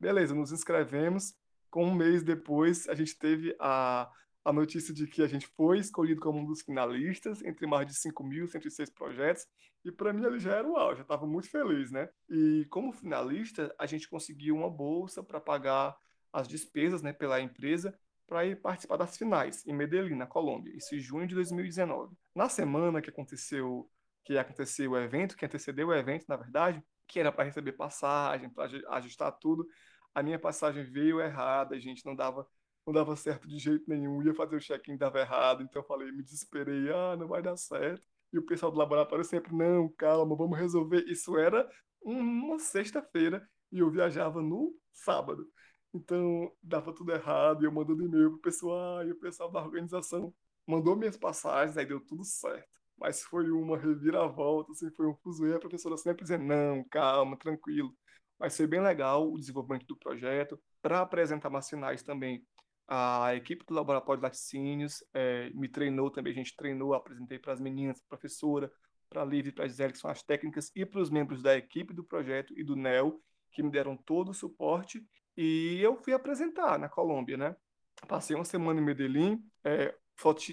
Beleza, 0.00 0.34
nos 0.34 0.50
inscrevemos. 0.50 1.34
Com 1.70 1.84
um 1.84 1.94
mês 1.94 2.22
depois, 2.22 2.88
a 2.88 2.94
gente 2.94 3.16
teve 3.18 3.54
a, 3.60 4.10
a 4.44 4.52
notícia 4.52 4.92
de 4.92 5.06
que 5.06 5.22
a 5.22 5.28
gente 5.28 5.46
foi 5.56 5.78
escolhido 5.78 6.20
como 6.20 6.38
um 6.38 6.44
dos 6.44 6.62
finalistas 6.62 7.42
entre 7.42 7.66
mais 7.66 7.86
de 7.86 7.94
5.106 7.94 8.92
projetos, 8.92 9.46
e 9.84 9.90
para 9.90 10.12
mim 10.12 10.24
ele 10.24 10.38
já 10.38 10.56
era 10.56 10.68
o 10.68 10.76
auge, 10.76 11.00
eu 11.00 11.02
estava 11.02 11.26
muito 11.26 11.50
feliz, 11.50 11.90
né? 11.90 12.08
E 12.28 12.66
como 12.70 12.92
finalista, 12.92 13.74
a 13.78 13.86
gente 13.86 14.08
conseguiu 14.08 14.56
uma 14.56 14.70
bolsa 14.70 15.22
para 15.22 15.40
pagar 15.40 15.96
as 16.32 16.48
despesas 16.48 17.02
né, 17.02 17.12
pela 17.12 17.40
empresa 17.40 17.96
para 18.26 18.46
ir 18.46 18.60
participar 18.60 18.96
das 18.96 19.16
finais 19.16 19.66
em 19.66 19.72
Medellín, 19.72 20.14
na 20.14 20.26
Colômbia, 20.26 20.74
isso 20.76 20.94
em 20.94 21.00
junho 21.00 21.26
de 21.26 21.34
2019. 21.34 22.14
Na 22.34 22.48
semana 22.48 23.02
que 23.02 23.10
aconteceu 23.10 23.90
que 24.24 24.38
aconteceu 24.38 24.92
o 24.92 24.98
evento, 24.98 25.36
que 25.36 25.44
antecedeu 25.44 25.88
o 25.88 25.94
evento, 25.94 26.26
na 26.28 26.36
verdade, 26.36 26.82
que 27.12 27.20
era 27.20 27.30
para 27.30 27.44
receber 27.44 27.72
passagem, 27.72 28.48
para 28.48 28.70
ajustar 28.96 29.30
tudo, 29.32 29.66
a 30.14 30.22
minha 30.22 30.38
passagem 30.38 30.82
veio 30.82 31.20
errada, 31.20 31.76
a 31.76 31.78
gente 31.78 32.04
não 32.06 32.16
dava 32.16 32.46
não 32.84 32.92
dava 32.92 33.14
certo 33.14 33.46
de 33.46 33.58
jeito 33.58 33.84
nenhum, 33.88 34.20
ia 34.24 34.34
fazer 34.34 34.56
o 34.56 34.60
check-in, 34.60 34.96
dava 34.96 35.20
errado, 35.20 35.62
então 35.62 35.82
eu 35.82 35.86
falei, 35.86 36.10
me 36.10 36.20
desesperei, 36.20 36.90
ah, 36.90 37.16
não 37.16 37.28
vai 37.28 37.40
dar 37.40 37.56
certo. 37.56 38.04
E 38.32 38.38
o 38.38 38.44
pessoal 38.44 38.72
do 38.72 38.78
laboratório 38.78 39.24
sempre, 39.24 39.54
não, 39.54 39.88
calma, 39.90 40.34
vamos 40.34 40.58
resolver. 40.58 41.04
Isso 41.06 41.36
era 41.38 41.68
uma 42.02 42.58
sexta-feira 42.58 43.48
e 43.70 43.78
eu 43.78 43.88
viajava 43.88 44.42
no 44.42 44.74
sábado. 44.92 45.46
Então, 45.94 46.50
dava 46.60 46.92
tudo 46.92 47.12
errado, 47.12 47.62
e 47.62 47.66
eu 47.66 47.72
mandando 47.72 48.02
e-mail 48.02 48.30
pro 48.30 48.40
pessoal, 48.40 49.06
e 49.06 49.12
o 49.12 49.20
pessoal 49.20 49.48
da 49.48 49.62
organização 49.62 50.34
mandou 50.66 50.96
minhas 50.96 51.16
passagens, 51.16 51.76
aí 51.76 51.86
deu 51.86 52.00
tudo 52.00 52.24
certo. 52.24 52.81
Mas 53.02 53.20
foi 53.20 53.50
uma 53.50 53.76
reviravolta, 53.76 54.70
assim, 54.70 54.88
foi 54.92 55.08
um 55.08 55.16
fuzuê, 55.16 55.56
a 55.56 55.58
professora 55.58 55.96
sempre 55.96 56.22
dizendo, 56.22 56.44
não, 56.44 56.84
calma, 56.84 57.36
tranquilo. 57.36 57.92
Mas 58.38 58.56
foi 58.56 58.64
bem 58.68 58.80
legal 58.80 59.28
o 59.28 59.36
desenvolvimento 59.36 59.84
do 59.86 59.96
projeto. 59.96 60.56
Para 60.80 61.00
apresentar 61.00 61.50
mais 61.50 61.66
sinais 61.66 62.04
também, 62.04 62.46
a 62.86 63.34
equipe 63.34 63.64
do 63.66 63.74
Laboratório 63.74 64.20
de 64.20 64.22
Laticínios 64.22 65.02
é, 65.12 65.50
me 65.50 65.68
treinou 65.68 66.12
também, 66.12 66.32
a 66.32 66.36
gente 66.36 66.54
treinou, 66.54 66.94
apresentei 66.94 67.40
para 67.40 67.52
as 67.52 67.60
meninas, 67.60 67.98
para 67.98 68.06
a 68.06 68.18
professora, 68.18 68.70
para 69.10 69.22
a 69.22 69.24
Liv 69.24 69.48
e 69.48 69.52
para 69.52 69.64
a 69.64 69.68
Gisele, 69.68 69.94
que 69.94 69.98
são 69.98 70.08
as 70.08 70.22
técnicas, 70.22 70.70
e 70.76 70.86
para 70.86 71.00
os 71.00 71.10
membros 71.10 71.42
da 71.42 71.56
equipe 71.56 71.92
do 71.92 72.04
projeto 72.04 72.56
e 72.56 72.62
do 72.62 72.76
NEL, 72.76 73.20
que 73.50 73.64
me 73.64 73.70
deram 73.70 73.96
todo 73.96 74.30
o 74.30 74.34
suporte, 74.34 75.04
e 75.36 75.80
eu 75.82 75.96
fui 75.96 76.12
apresentar 76.12 76.78
na 76.78 76.88
Colômbia, 76.88 77.36
né? 77.36 77.56
Passei 78.06 78.36
uma 78.36 78.44
semana 78.44 78.80
em 78.80 78.84
Medellín, 78.84 79.42
é, 79.64 79.92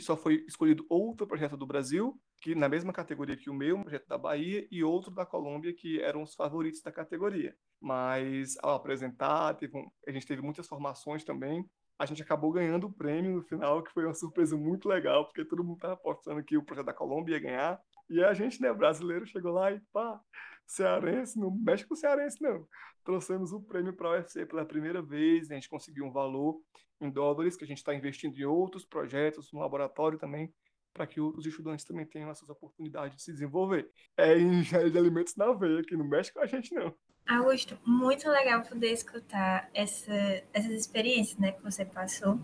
só 0.02 0.18
foi 0.18 0.44
escolhido 0.48 0.84
outro 0.90 1.28
projeto 1.28 1.56
do 1.56 1.68
Brasil, 1.68 2.20
que 2.42 2.56
na 2.56 2.70
mesma 2.70 2.94
categoria 2.94 3.36
que 3.36 3.50
o 3.50 3.54
meu, 3.54 3.78
um 3.78 3.82
projeto 3.82 4.08
da 4.08 4.18
Bahia, 4.18 4.68
e 4.72 4.84
outro 4.84 5.12
da 5.12 5.26
Colômbia, 5.26 5.74
que 5.74 6.02
eram 6.02 6.24
os 6.24 6.34
favoritos 6.34 6.82
da 6.82 6.92
categoria. 6.92 7.56
Mas 7.82 8.58
ao 8.62 8.76
apresentar, 8.76 9.58
um, 9.74 9.90
a 10.08 10.12
gente 10.12 10.26
teve 10.26 10.42
muitas 10.42 10.68
formações 10.68 11.24
também. 11.24 11.66
A 11.98 12.06
gente 12.06 12.22
acabou 12.22 12.52
ganhando 12.52 12.88
o 12.88 12.94
prêmio 12.94 13.36
no 13.36 13.44
final, 13.44 13.84
que 13.84 13.92
foi 13.92 14.06
uma 14.06 14.14
surpresa 14.14 14.56
muito 14.56 14.88
legal, 14.88 15.26
porque 15.26 15.44
todo 15.44 15.64
mundo 15.64 15.76
estava 15.76 15.94
apostando 15.96 16.44
que 16.44 16.58
o 16.58 16.64
projeto 16.64 16.86
da 16.86 16.94
Colômbia 16.94 17.36
ia 17.36 17.42
ganhar. 17.42 17.82
E 18.10 18.24
a 18.24 18.34
gente, 18.34 18.62
né, 18.62 18.74
brasileiro, 18.74 19.28
chegou 19.28 19.52
lá 19.52 19.72
e 19.72 19.82
pá, 19.92 20.20
cearense, 20.66 21.38
não 21.38 21.52
mexe 21.52 21.86
com 21.86 21.96
cearense, 21.96 22.42
não. 22.42 22.66
Trouxemos 23.04 23.52
o 23.52 23.62
prêmio 23.62 23.94
para 23.94 24.08
a 24.08 24.12
UFC 24.14 24.46
pela 24.46 24.64
primeira 24.64 25.02
vez, 25.02 25.52
a 25.52 25.56
gente 25.56 25.70
conseguiu 25.70 26.06
um 26.06 26.12
valor 26.12 26.62
em 27.02 27.10
dólares 27.10 27.56
que 27.56 27.64
a 27.64 27.68
gente 27.68 27.78
está 27.78 27.94
investindo 27.94 28.38
em 28.38 28.46
outros 28.46 28.86
projetos, 28.86 29.52
no 29.52 29.60
laboratório 29.60 30.18
também, 30.18 30.54
para 31.00 31.08
que 31.08 31.22
outros 31.22 31.46
estudantes 31.46 31.86
também 31.86 32.06
tenham 32.06 32.30
essas 32.30 32.50
oportunidades 32.50 33.16
de 33.16 33.24
se 33.24 33.32
desenvolver. 33.32 33.90
É 34.18 34.36
engenharia 34.38 34.92
de 34.92 34.98
alimentos 34.98 35.34
na 35.38 35.54
veia, 35.54 35.82
que 35.82 35.96
não 35.96 36.04
mexe 36.04 36.34
com 36.34 36.42
a 36.42 36.46
gente, 36.46 36.74
não. 36.74 36.94
Augusto, 37.26 37.80
muito 37.86 38.28
legal 38.28 38.62
poder 38.64 38.92
escutar 38.92 39.70
essa, 39.74 40.44
essas 40.52 40.72
experiências 40.72 41.38
né, 41.38 41.54
que 41.54 41.64
você 41.64 41.86
passou. 41.86 42.38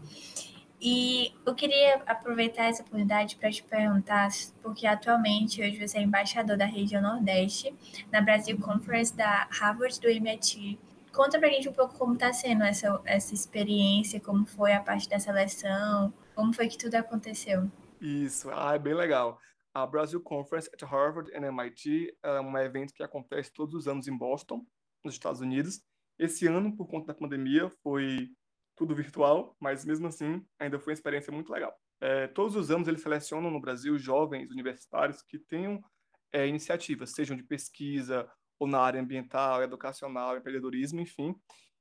E 0.79 1.33
eu 1.45 1.53
queria 1.53 1.95
aproveitar 2.05 2.65
essa 2.65 2.81
oportunidade 2.81 3.35
para 3.35 3.51
te 3.51 3.62
perguntar, 3.63 4.29
porque 4.62 4.88
atualmente 4.88 5.62
hoje 5.62 5.85
você 5.85 5.97
é 5.97 6.01
embaixador 6.01 6.55
da 6.55 6.65
região 6.65 7.01
Nordeste, 7.01 7.75
na 8.09 8.21
Brasil 8.21 8.57
Conference 8.57 9.13
da 9.13 9.50
Harvard 9.51 10.00
do 10.00 10.07
MIT. 10.07 10.79
Conta 11.12 11.39
pra 11.39 11.50
gente 11.50 11.67
um 11.67 11.74
pouco 11.74 11.97
como 11.97 12.13
está 12.13 12.31
sendo 12.31 12.63
essa, 12.63 13.01
essa 13.03 13.33
experiência, 13.33 14.19
como 14.21 14.45
foi 14.45 14.71
a 14.71 14.81
parte 14.81 15.09
da 15.09 15.19
seleção, 15.19 16.13
como 16.33 16.53
foi 16.53 16.69
que 16.69 16.77
tudo 16.77 16.95
aconteceu. 16.95 17.69
Isso, 18.05 18.51
ah, 18.51 18.75
é 18.75 18.77
bem 18.77 18.93
legal. 18.93 19.39
A 19.74 19.83
Brasil 19.83 20.21
Conference 20.21 20.69
at 20.71 20.83
Harvard 20.83 21.27
and 21.35 21.43
MIT 21.43 22.15
é 22.21 22.39
um 22.39 22.55
evento 22.55 22.93
que 22.93 23.01
acontece 23.01 23.51
todos 23.51 23.74
os 23.74 23.88
anos 23.88 24.07
em 24.07 24.15
Boston, 24.15 24.63
nos 25.03 25.15
Estados 25.15 25.41
Unidos. 25.41 25.81
Esse 26.19 26.45
ano, 26.45 26.77
por 26.77 26.88
conta 26.88 27.07
da 27.07 27.15
pandemia, 27.15 27.67
foi 27.81 28.29
tudo 28.75 28.93
virtual, 28.93 29.57
mas 29.59 29.83
mesmo 29.83 30.05
assim 30.05 30.45
ainda 30.59 30.77
foi 30.77 30.91
uma 30.91 30.97
experiência 30.97 31.33
muito 31.33 31.51
legal. 31.51 31.75
É, 32.00 32.27
todos 32.27 32.55
os 32.55 32.69
anos 32.69 32.88
eles 32.88 33.01
selecionam 33.01 33.50
no 33.50 33.59
Brasil 33.59 33.97
jovens 33.97 34.51
universitários 34.51 35.24
que 35.24 35.39
tenham 35.39 35.81
é, 36.31 36.47
iniciativas, 36.47 37.09
sejam 37.09 37.35
de 37.35 37.41
pesquisa 37.41 38.29
ou 38.59 38.67
na 38.67 38.81
área 38.81 39.01
ambiental, 39.01 39.63
educacional, 39.63 40.38
empreendedorismo, 40.38 41.00
enfim, 41.01 41.35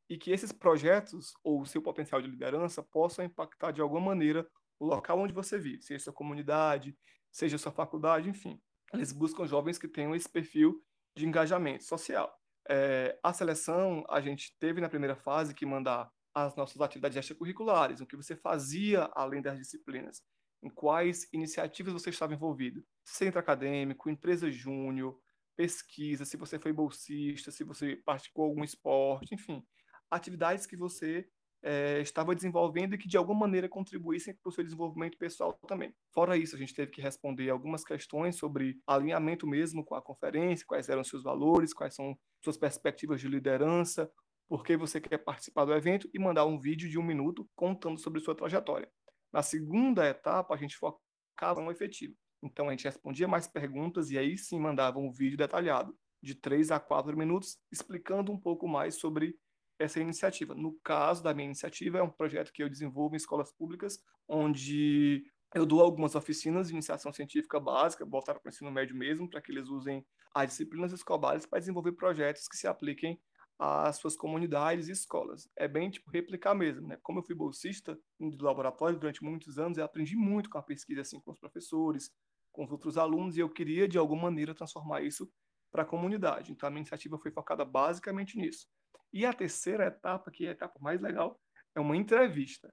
e 0.09 0.17
que 0.17 0.31
esses 0.31 0.53
projetos 0.53 1.35
ou 1.45 1.67
seu 1.67 1.83
potencial 1.83 2.23
de 2.23 2.29
liderança 2.29 2.83
possam 2.83 3.27
impactar 3.27 3.73
de 3.73 3.83
alguma 3.83 4.01
maneira 4.01 4.49
o 4.79 4.87
local 4.87 5.19
onde 5.19 5.33
você 5.33 5.59
vive, 5.59 5.83
seja 5.83 6.05
sua 6.05 6.13
comunidade, 6.13 6.97
seja 7.31 7.59
sua 7.59 7.73
faculdade, 7.73 8.29
enfim. 8.29 8.61
Eles 8.93 9.13
buscam 9.13 9.47
jovens 9.47 9.79
que 9.79 9.89
tenham 9.89 10.15
esse 10.15 10.29
perfil 10.29 10.83
de 11.17 11.27
engajamento 11.27 11.85
social. 11.85 12.33
É, 12.69 13.19
a 13.23 13.33
seleção, 13.33 14.05
a 14.09 14.21
gente 14.21 14.57
teve 14.59 14.81
na 14.81 14.89
primeira 14.89 15.17
fase 15.17 15.55
que 15.55 15.67
mandar 15.67 16.11
as 16.35 16.57
nossas 16.57 16.81
atividades 16.81 17.17
extracurriculares, 17.17 18.01
o 18.01 18.07
que 18.07 18.17
você 18.17 18.35
fazia 18.35 19.09
além 19.15 19.41
das 19.41 19.59
disciplinas, 19.59 20.23
em 20.63 20.71
quais 20.71 21.29
iniciativas 21.33 21.93
você 21.93 22.11
estava 22.11 22.35
envolvido. 22.35 22.85
Centro 23.05 23.39
acadêmico, 23.39 24.11
empresa 24.11 24.51
júnior, 24.51 25.21
pesquisa, 25.57 26.25
se 26.25 26.37
você 26.37 26.59
foi 26.59 26.73
bolsista, 26.73 27.51
se 27.51 27.63
você 27.63 27.97
praticou 27.97 28.47
algum 28.47 28.65
esporte, 28.65 29.35
enfim, 29.35 29.65
atividades 30.11 30.67
que 30.67 30.77
você 30.77 31.29
é, 31.65 32.01
estava 32.01 32.35
desenvolvendo 32.35 32.95
e 32.95 32.99
que 32.99 33.09
de 33.09 33.17
alguma 33.17 33.41
maneira 33.41 33.69
contribuíssem 33.69 34.35
para 34.35 34.51
o 34.51 34.53
seu 34.53 34.63
desenvolvimento 34.63 35.17
pessoal 35.17 35.55
também. 35.67 35.95
Fora 36.13 36.37
isso, 36.37 36.55
a 36.55 36.59
gente 36.59 36.75
teve 36.75 36.91
que 36.91 37.01
responder 37.01 37.49
algumas 37.49 37.83
questões 37.83 38.37
sobre 38.37 38.79
alinhamento 38.87 39.47
mesmo 39.47 39.83
com 39.83 39.95
a 39.95 40.03
conferência, 40.03 40.67
quais 40.67 40.91
eram 40.91 41.03
seus 41.03 41.23
valores, 41.23 41.73
quais 41.73 41.95
são 41.95 42.17
suas 42.43 42.59
perspectivas 42.59 43.19
de 43.19 43.29
liderança, 43.29 44.13
por 44.47 44.63
que 44.63 44.77
você 44.77 45.01
quer 45.01 45.17
participar 45.19 45.65
do 45.65 45.73
evento 45.73 46.09
e 46.13 46.19
mandar 46.19 46.45
um 46.45 46.59
vídeo 46.61 46.89
de 46.89 46.99
um 46.99 47.03
minuto 47.03 47.49
contando 47.57 47.99
sobre 47.99 48.21
sua 48.21 48.35
trajetória. 48.35 48.91
Na 49.33 49.43
segunda 49.43 50.07
etapa, 50.07 50.55
a 50.55 50.59
gente 50.59 50.77
focava 50.77 51.63
no 51.63 51.71
efetivo. 51.71 52.15
Então, 52.43 52.69
a 52.69 52.73
gente 52.73 52.85
respondia 52.85 53.27
mais 53.27 53.49
perguntas 53.49 54.11
e 54.11 54.19
aí 54.19 54.37
sim 54.37 54.61
mandava 54.61 54.99
um 54.99 55.11
vídeo 55.11 55.39
detalhado 55.39 55.97
de 56.23 56.35
três 56.35 56.71
a 56.71 56.79
quatro 56.79 57.17
minutos 57.17 57.57
explicando 57.73 58.31
um 58.31 58.39
pouco 58.39 58.69
mais 58.69 58.97
sobre 58.97 59.35
essa 59.79 60.01
iniciativa. 60.01 60.55
No 60.55 60.79
caso 60.81 61.23
da 61.23 61.35
minha 61.35 61.47
iniciativa, 61.47 61.99
é 61.99 62.03
um 62.03 62.11
projeto 62.11 62.53
que 62.53 62.63
eu 62.63 62.69
desenvolvo 62.69 63.15
em 63.15 63.17
escolas 63.17 63.53
públicas, 63.53 63.99
onde 64.29 65.25
eu 65.55 65.65
dou 65.65 65.81
algumas 65.81 66.15
oficinas 66.15 66.69
de 66.69 66.73
iniciação 66.75 67.13
científica 67.13 67.61
básica, 67.61 68.05
voltar 68.05 68.35
para 68.35 68.49
o 68.49 68.49
ensino 68.49 68.71
médio 68.71 68.97
mesmo, 68.97 69.29
para 69.29 69.41
que 69.41 69.53
eles 69.53 69.69
usem 69.69 70.05
as 70.35 70.49
disciplinas 70.49 70.93
escolares 70.93 71.47
para 71.47 71.61
desenvolver 71.61 71.93
projetos 71.93 72.49
que 72.49 72.57
se 72.57 72.67
apliquem 72.67 73.21
às 73.59 73.97
suas 73.99 74.17
comunidades 74.17 74.89
e 74.89 74.93
escolas. 74.93 75.49
É 75.57 75.69
bem 75.69 75.91
tipo 75.91 76.11
replicar 76.11 76.55
mesmo, 76.55 76.89
né? 76.89 76.99
Como 77.03 77.21
eu 77.21 77.23
fui 77.23 77.37
bolsista 77.37 77.97
do 78.19 78.45
laboratório 78.45 78.99
durante 78.99 79.23
muitos 79.23 79.59
anos, 79.59 79.79
eu 79.79 79.85
aprendi 79.85 80.17
muito 80.17 80.51
com 80.51 80.59
a 80.59 80.63
pesquisa 80.63 81.03
assim 81.03 81.21
com 81.21 81.31
os 81.31 81.39
professores, 81.39 82.11
com 82.51 82.65
os 82.65 82.73
outros 82.73 82.99
alunos 82.99 83.37
e 83.37 83.41
eu 83.41 83.49
queria 83.49 83.87
de 83.87 83.97
alguma 83.97 84.23
maneira 84.23 84.55
transformar 84.55 85.03
isso 85.03 85.31
para 85.71 85.83
a 85.83 85.87
comunidade. 85.87 86.53
Então 86.53 86.67
a 86.67 86.71
minha 86.71 86.81
iniciativa 86.81 87.19
foi 87.19 87.31
focada 87.31 87.65
basicamente 87.65 88.37
nisso. 88.37 88.67
E 89.13 89.25
a 89.25 89.33
terceira 89.33 89.87
etapa, 89.87 90.31
que 90.31 90.47
é 90.47 90.49
a 90.49 90.53
etapa 90.53 90.79
mais 90.81 91.01
legal, 91.01 91.41
é 91.75 91.81
uma 91.81 91.97
entrevista. 91.97 92.73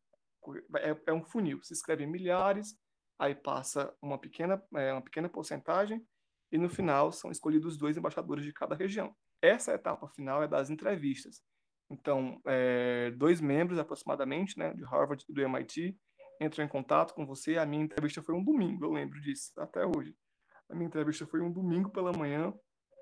É, 0.77 0.95
é 1.07 1.13
um 1.13 1.23
funil. 1.23 1.61
Se 1.61 1.73
escrevem 1.73 2.07
milhares, 2.07 2.75
aí 3.19 3.35
passa 3.35 3.95
uma 4.01 4.17
pequena, 4.17 4.61
é, 4.75 4.91
uma 4.91 5.01
pequena 5.01 5.29
porcentagem, 5.29 6.05
e 6.51 6.57
no 6.57 6.69
final 6.69 7.11
são 7.11 7.31
escolhidos 7.31 7.77
dois 7.77 7.95
embaixadores 7.95 8.43
de 8.43 8.51
cada 8.51 8.75
região. 8.75 9.15
Essa 9.41 9.73
etapa 9.73 10.07
final 10.09 10.43
é 10.43 10.47
das 10.47 10.69
entrevistas. 10.69 11.41
Então, 11.89 12.41
é, 12.45 13.11
dois 13.11 13.41
membros 13.41 13.77
aproximadamente, 13.77 14.57
né, 14.57 14.73
de 14.73 14.83
Harvard 14.83 15.23
e 15.27 15.33
do 15.33 15.41
MIT, 15.41 15.97
entram 16.41 16.65
em 16.65 16.67
contato 16.67 17.13
com 17.13 17.25
você. 17.25 17.57
A 17.57 17.65
minha 17.65 17.83
entrevista 17.83 18.21
foi 18.21 18.33
um 18.33 18.43
domingo, 18.43 18.85
eu 18.85 18.91
lembro 18.91 19.19
disso, 19.21 19.51
até 19.57 19.85
hoje. 19.85 20.15
A 20.69 20.75
minha 20.75 20.87
entrevista 20.87 21.27
foi 21.27 21.41
um 21.41 21.51
domingo 21.51 21.91
pela 21.91 22.11
manhã, 22.13 22.53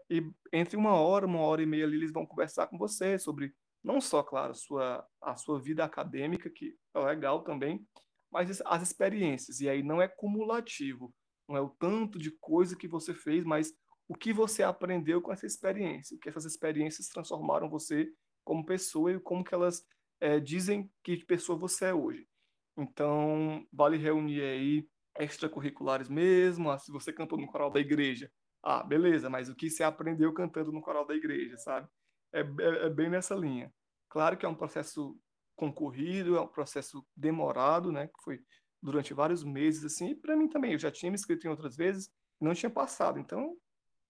e 0.09 0.23
entre 0.51 0.75
uma 0.75 0.93
hora, 0.93 1.25
uma 1.25 1.39
hora 1.39 1.61
e 1.61 1.65
meia 1.65 1.85
ali, 1.85 1.97
eles 1.97 2.11
vão 2.11 2.25
conversar 2.25 2.67
com 2.67 2.77
você 2.77 3.19
sobre 3.19 3.53
não 3.83 4.01
só, 4.01 4.23
claro, 4.23 4.51
a 4.51 4.55
sua, 4.55 5.07
a 5.21 5.35
sua 5.35 5.61
vida 5.61 5.83
acadêmica, 5.83 6.49
que 6.49 6.75
é 6.93 6.99
legal 6.99 7.43
também, 7.43 7.85
mas 8.31 8.61
as 8.65 8.81
experiências. 8.81 9.59
E 9.61 9.69
aí 9.69 9.81
não 9.83 10.01
é 10.01 10.07
cumulativo, 10.07 11.13
não 11.47 11.55
é 11.55 11.61
o 11.61 11.69
tanto 11.69 12.17
de 12.17 12.31
coisa 12.39 12.75
que 12.75 12.87
você 12.87 13.13
fez, 13.13 13.43
mas 13.43 13.73
o 14.07 14.15
que 14.15 14.33
você 14.33 14.63
aprendeu 14.63 15.21
com 15.21 15.31
essa 15.31 15.45
experiência, 15.45 16.17
o 16.17 16.19
que 16.19 16.29
essas 16.29 16.45
experiências 16.45 17.07
transformaram 17.07 17.69
você 17.69 18.11
como 18.43 18.65
pessoa 18.65 19.11
e 19.11 19.19
como 19.19 19.43
que 19.43 19.53
elas 19.53 19.85
é, 20.19 20.39
dizem 20.39 20.91
que 21.03 21.23
pessoa 21.25 21.57
você 21.57 21.85
é 21.85 21.93
hoje. 21.93 22.27
Então, 22.75 23.65
vale 23.71 23.97
reunir 23.97 24.41
aí 24.41 24.87
extracurriculares 25.19 26.09
mesmo, 26.09 26.71
ah, 26.71 26.77
se 26.77 26.91
você 26.91 27.13
cantou 27.13 27.37
no 27.37 27.47
coral 27.47 27.69
da 27.69 27.79
igreja, 27.79 28.31
ah, 28.61 28.83
beleza, 28.83 29.29
mas 29.29 29.49
o 29.49 29.55
que 29.55 29.69
você 29.69 29.83
aprendeu 29.83 30.33
cantando 30.33 30.71
no 30.71 30.81
coral 30.81 31.05
da 31.05 31.15
igreja, 31.15 31.57
sabe? 31.57 31.87
É, 32.33 32.41
é, 32.41 32.85
é 32.85 32.89
bem 32.89 33.09
nessa 33.09 33.33
linha. 33.35 33.73
Claro 34.09 34.37
que 34.37 34.45
é 34.45 34.49
um 34.49 34.55
processo 34.55 35.17
concorrido, 35.55 36.35
é 36.35 36.41
um 36.41 36.47
processo 36.47 37.05
demorado, 37.15 37.91
né? 37.91 38.07
Que 38.07 38.23
foi 38.23 38.43
durante 38.81 39.13
vários 39.13 39.43
meses, 39.43 39.85
assim. 39.85 40.11
E 40.11 40.15
para 40.15 40.35
mim 40.35 40.49
também, 40.49 40.73
eu 40.73 40.79
já 40.79 40.91
tinha 40.91 41.11
me 41.11 41.15
inscrito 41.15 41.47
em 41.47 41.49
outras 41.49 41.75
vezes, 41.75 42.11
não 42.39 42.53
tinha 42.53 42.69
passado. 42.69 43.19
Então, 43.19 43.55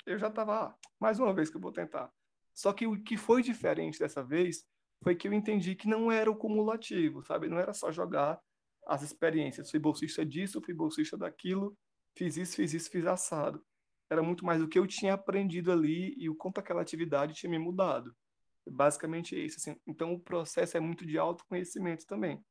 eu 0.06 0.18
já 0.18 0.28
estava, 0.28 0.66
ah, 0.66 0.76
mais 1.00 1.20
uma 1.20 1.34
vez 1.34 1.50
que 1.50 1.58
eu 1.58 1.62
vou 1.62 1.72
tentar. 1.72 2.12
Só 2.54 2.74
que 2.74 2.88
o 2.88 3.02
que 3.04 3.18
foi 3.18 3.44
diferente 3.44 4.00
dessa 4.00 4.24
vez 4.24 4.66
foi 5.04 5.16
que 5.16 5.28
eu 5.28 5.34
entendi 5.34 5.76
que 5.76 5.88
não 5.88 6.12
era 6.12 6.30
o 6.30 6.36
cumulativo, 6.36 7.24
sabe? 7.24 7.48
Não 7.48 7.60
era 7.60 7.74
só 7.74 7.92
jogar 7.92 8.40
as 8.88 9.04
experiências. 9.04 9.70
Fui 9.70 9.80
bolsista 9.80 10.26
disso, 10.26 10.62
fui 10.62 10.74
bolsista 10.74 11.18
daquilo, 11.18 11.78
fiz 12.18 12.36
isso, 12.36 12.56
fiz 12.56 12.74
isso, 12.74 12.90
fiz 12.90 13.06
assado 13.06 13.64
era 14.10 14.24
muito 14.24 14.44
mais 14.46 14.62
o 14.62 14.68
que 14.68 14.80
eu 14.80 14.88
tinha 14.88 15.14
aprendido 15.14 15.72
ali 15.72 16.16
e 16.18 16.30
o 16.30 16.36
quanto 16.36 16.60
aquela 16.60 16.82
atividade 16.82 17.34
tinha 17.34 17.50
me 17.50 17.60
mudado. 17.60 18.16
Basicamente 18.68 19.36
é 19.36 19.40
isso. 19.40 19.58
Assim. 19.58 19.80
Então, 19.88 20.14
o 20.14 20.20
processo 20.20 20.78
é 20.78 20.80
muito 20.80 21.06
de 21.06 21.18
autoconhecimento 21.18 22.06
também. 22.06 22.44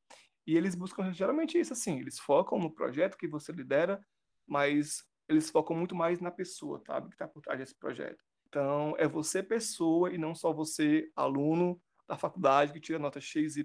E 0.47 0.55
eles 0.55 0.75
buscam 0.75 1.11
geralmente 1.13 1.59
isso, 1.59 1.73
assim. 1.73 1.99
Eles 1.99 2.17
focam 2.19 2.57
no 2.57 2.73
projeto 2.73 3.17
que 3.17 3.27
você 3.27 3.51
lidera, 3.51 4.03
mas 4.47 5.03
eles 5.27 5.49
focam 5.49 5.75
muito 5.75 5.95
mais 5.95 6.19
na 6.19 6.31
pessoa, 6.31 6.81
sabe? 6.85 7.09
Que 7.09 7.15
está 7.15 7.27
por 7.27 7.41
trás 7.41 7.59
desse 7.59 7.75
projeto. 7.75 8.23
Então, 8.47 8.95
é 8.97 9.07
você 9.07 9.43
pessoa 9.43 10.11
e 10.11 10.17
não 10.17 10.33
só 10.33 10.51
você 10.51 11.11
aluno 11.15 11.79
da 12.07 12.17
faculdade 12.17 12.73
que 12.73 12.79
tira 12.79 12.97
nota 12.97 13.21
XYZ, 13.21 13.63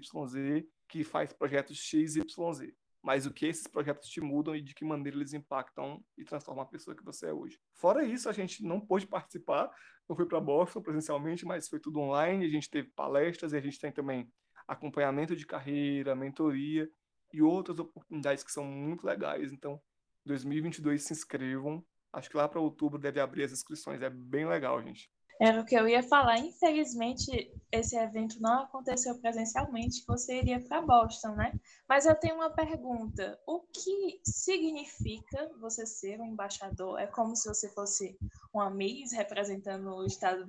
que 0.87 1.03
faz 1.03 1.33
projetos 1.33 1.77
XYZ 1.77 2.75
mas 3.05 3.27
o 3.27 3.31
que 3.31 3.45
esses 3.45 3.67
projetos 3.67 4.09
te 4.09 4.19
mudam 4.19 4.55
e 4.55 4.61
de 4.61 4.73
que 4.73 4.83
maneira 4.83 5.15
eles 5.15 5.31
impactam 5.31 6.03
e 6.17 6.25
transformam 6.25 6.63
a 6.63 6.67
pessoa 6.67 6.97
que 6.97 7.05
você 7.05 7.27
é 7.27 7.33
hoje. 7.33 7.59
Fora 7.75 8.03
isso, 8.03 8.27
a 8.27 8.33
gente 8.33 8.65
não 8.65 8.81
pôde 8.81 9.05
participar, 9.05 9.69
não 10.09 10.15
fui 10.15 10.25
para 10.25 10.41
Boston 10.41 10.81
presencialmente, 10.81 11.45
mas 11.45 11.69
foi 11.69 11.79
tudo 11.79 11.99
online, 11.99 12.43
a 12.43 12.49
gente 12.49 12.67
teve 12.67 12.89
palestras 12.95 13.53
e 13.53 13.57
a 13.57 13.61
gente 13.61 13.79
tem 13.79 13.91
também 13.91 14.27
acompanhamento 14.67 15.35
de 15.35 15.45
carreira, 15.45 16.15
mentoria 16.15 16.89
e 17.31 17.43
outras 17.43 17.77
oportunidades 17.77 18.43
que 18.43 18.51
são 18.51 18.65
muito 18.65 19.05
legais. 19.05 19.53
Então, 19.53 19.79
2022 20.25 21.03
se 21.03 21.13
inscrevam, 21.13 21.85
Acho 22.15 22.29
que 22.29 22.37
lá 22.37 22.47
para 22.47 22.61
outubro 22.61 22.97
deve 22.97 23.19
abrir 23.19 23.43
as 23.43 23.51
inscrições. 23.51 24.01
É 24.01 24.09
bem 24.09 24.47
legal, 24.47 24.81
gente. 24.81 25.11
Era 25.39 25.61
o 25.61 25.65
que 25.65 25.75
eu 25.75 25.87
ia 25.87 26.01
falar. 26.01 26.37
Infelizmente, 26.39 27.51
esse 27.71 27.97
evento 27.97 28.39
não 28.39 28.63
aconteceu 28.63 29.19
presencialmente. 29.19 30.03
Você 30.07 30.37
iria 30.37 30.61
para 30.61 30.81
Boston, 30.81 31.35
né? 31.35 31.53
Mas 31.89 32.05
eu 32.05 32.15
tenho 32.15 32.35
uma 32.35 32.49
pergunta. 32.49 33.37
O 33.45 33.59
que 33.61 34.21
significa 34.23 35.51
você 35.59 35.85
ser 35.85 36.21
um 36.21 36.25
embaixador? 36.25 36.99
É 36.99 37.07
como 37.07 37.35
se 37.35 37.49
você 37.49 37.69
fosse 37.69 38.17
uma 38.53 38.69
Miss 38.69 39.11
representando 39.11 39.87
o 39.87 40.05
estado, 40.05 40.45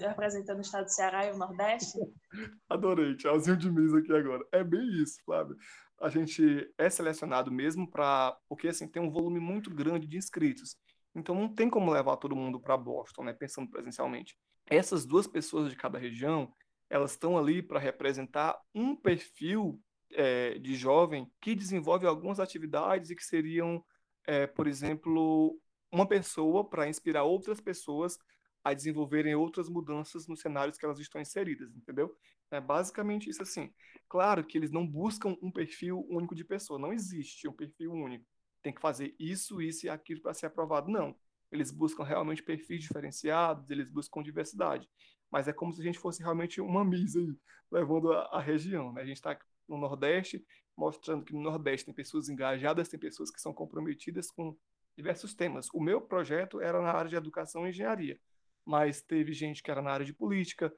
representando 0.00 0.58
o 0.58 0.62
estado 0.62 0.84
do 0.84 0.92
Ceará 0.92 1.26
e 1.26 1.32
o 1.32 1.38
Nordeste? 1.38 1.98
Adorei, 2.68 3.16
tchauzinho 3.16 3.56
de 3.56 3.70
Miss 3.70 3.94
aqui 3.94 4.12
agora. 4.12 4.44
É 4.52 4.62
bem 4.62 4.86
isso, 5.02 5.22
Flávio. 5.24 5.56
A 6.00 6.10
gente 6.10 6.70
é 6.76 6.90
selecionado 6.90 7.50
mesmo 7.50 7.88
para. 7.88 8.36
Porque 8.48 8.68
assim, 8.68 8.88
tem 8.88 9.00
um 9.00 9.10
volume 9.10 9.40
muito 9.40 9.70
grande 9.70 10.06
de 10.06 10.18
inscritos. 10.18 10.76
Então 11.14 11.34
não 11.34 11.48
tem 11.48 11.68
como 11.68 11.90
levar 11.90 12.16
todo 12.16 12.36
mundo 12.36 12.60
para 12.60 12.76
Boston, 12.76 13.24
né, 13.24 13.32
pensando 13.32 13.70
presencialmente. 13.70 14.36
Essas 14.66 15.04
duas 15.04 15.26
pessoas 15.26 15.70
de 15.70 15.76
cada 15.76 15.98
região, 15.98 16.52
elas 16.88 17.12
estão 17.12 17.36
ali 17.36 17.62
para 17.62 17.78
representar 17.78 18.58
um 18.74 18.96
perfil 18.96 19.80
é, 20.12 20.58
de 20.58 20.74
jovem 20.74 21.30
que 21.40 21.54
desenvolve 21.54 22.06
algumas 22.06 22.40
atividades 22.40 23.10
e 23.10 23.16
que 23.16 23.24
seriam, 23.24 23.84
é, 24.26 24.46
por 24.46 24.66
exemplo, 24.66 25.58
uma 25.90 26.06
pessoa 26.06 26.68
para 26.68 26.88
inspirar 26.88 27.24
outras 27.24 27.60
pessoas 27.60 28.18
a 28.64 28.72
desenvolverem 28.72 29.34
outras 29.34 29.68
mudanças 29.68 30.26
nos 30.28 30.40
cenários 30.40 30.78
que 30.78 30.84
elas 30.84 30.98
estão 30.98 31.20
inseridas, 31.20 31.74
entendeu? 31.74 32.16
É 32.50 32.60
basicamente 32.60 33.28
isso 33.28 33.42
assim. 33.42 33.72
Claro 34.08 34.44
que 34.44 34.56
eles 34.56 34.70
não 34.70 34.86
buscam 34.86 35.36
um 35.42 35.50
perfil 35.50 36.06
único 36.08 36.34
de 36.34 36.44
pessoa, 36.44 36.78
não 36.78 36.92
existe 36.92 37.48
um 37.48 37.52
perfil 37.52 37.92
único 37.92 38.24
tem 38.62 38.72
que 38.72 38.80
fazer 38.80 39.14
isso, 39.18 39.60
isso 39.60 39.86
e 39.86 39.88
aquilo 39.88 40.20
para 40.20 40.34
ser 40.34 40.46
aprovado. 40.46 40.90
Não. 40.90 41.16
Eles 41.50 41.70
buscam 41.70 42.04
realmente 42.04 42.42
perfis 42.42 42.82
diferenciados, 42.82 43.68
eles 43.70 43.88
buscam 43.88 44.22
diversidade. 44.22 44.88
Mas 45.30 45.48
é 45.48 45.52
como 45.52 45.72
se 45.72 45.80
a 45.80 45.84
gente 45.84 45.98
fosse 45.98 46.22
realmente 46.22 46.60
uma 46.60 46.84
misa 46.84 47.20
aí, 47.20 47.36
levando 47.70 48.12
a, 48.12 48.22
a 48.32 48.40
região. 48.40 48.92
Né? 48.92 49.02
A 49.02 49.04
gente 49.04 49.16
está 49.16 49.38
no 49.68 49.76
Nordeste, 49.76 50.44
mostrando 50.76 51.24
que 51.24 51.32
no 51.32 51.40
Nordeste 51.40 51.86
tem 51.86 51.94
pessoas 51.94 52.28
engajadas, 52.28 52.88
tem 52.88 52.98
pessoas 52.98 53.30
que 53.30 53.40
são 53.40 53.52
comprometidas 53.52 54.30
com 54.30 54.56
diversos 54.96 55.34
temas. 55.34 55.68
O 55.72 55.80
meu 55.80 56.00
projeto 56.00 56.60
era 56.60 56.80
na 56.80 56.92
área 56.92 57.10
de 57.10 57.16
educação 57.16 57.66
e 57.66 57.70
engenharia, 57.70 58.18
mas 58.64 59.02
teve 59.02 59.32
gente 59.32 59.62
que 59.62 59.70
era 59.70 59.82
na 59.82 59.90
área 59.90 60.06
de 60.06 60.12
política, 60.12 60.72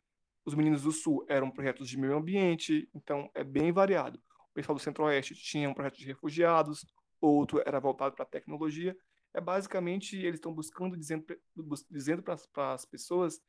os 0.44 0.54
meninos 0.54 0.82
do 0.82 0.92
Sul 0.92 1.24
eram 1.28 1.50
projetos 1.50 1.88
de 1.88 1.98
meio 1.98 2.16
ambiente, 2.16 2.88
então 2.94 3.30
é 3.34 3.42
bem 3.42 3.72
variado. 3.72 4.20
O 4.50 4.54
pessoal 4.54 4.76
do 4.76 4.82
Centro-Oeste 4.82 5.34
tinha 5.34 5.68
um 5.68 5.74
projeto 5.74 5.96
de 5.96 6.06
refugiados, 6.06 6.86
outro 7.24 7.62
era 7.64 7.80
voltado 7.80 8.14
para 8.14 8.24
tecnologia. 8.24 8.96
É 9.32 9.40
basicamente 9.40 10.16
eles 10.16 10.38
estão 10.38 10.54
buscando, 10.54 10.96
dizendo, 10.96 11.24
dizendo 11.90 12.22
para 12.22 12.72
as 12.72 12.84
pessoas 12.84 13.40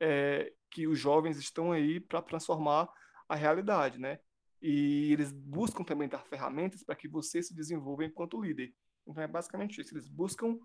é, 0.00 0.52
que 0.70 0.86
os 0.86 0.98
jovens 0.98 1.36
estão 1.36 1.72
aí 1.72 2.00
para 2.00 2.22
transformar 2.22 2.88
a 3.28 3.34
realidade, 3.34 3.98
né? 3.98 4.18
E 4.60 5.12
eles 5.12 5.32
buscam 5.32 5.82
também 5.82 6.08
dar 6.08 6.24
ferramentas 6.26 6.84
para 6.84 6.94
que 6.94 7.08
você 7.08 7.42
se 7.42 7.54
desenvolva 7.54 8.04
enquanto 8.04 8.40
líder. 8.40 8.72
Então 9.06 9.22
é 9.22 9.26
basicamente 9.26 9.80
isso. 9.80 9.94
Eles 9.94 10.08
buscam 10.08 10.58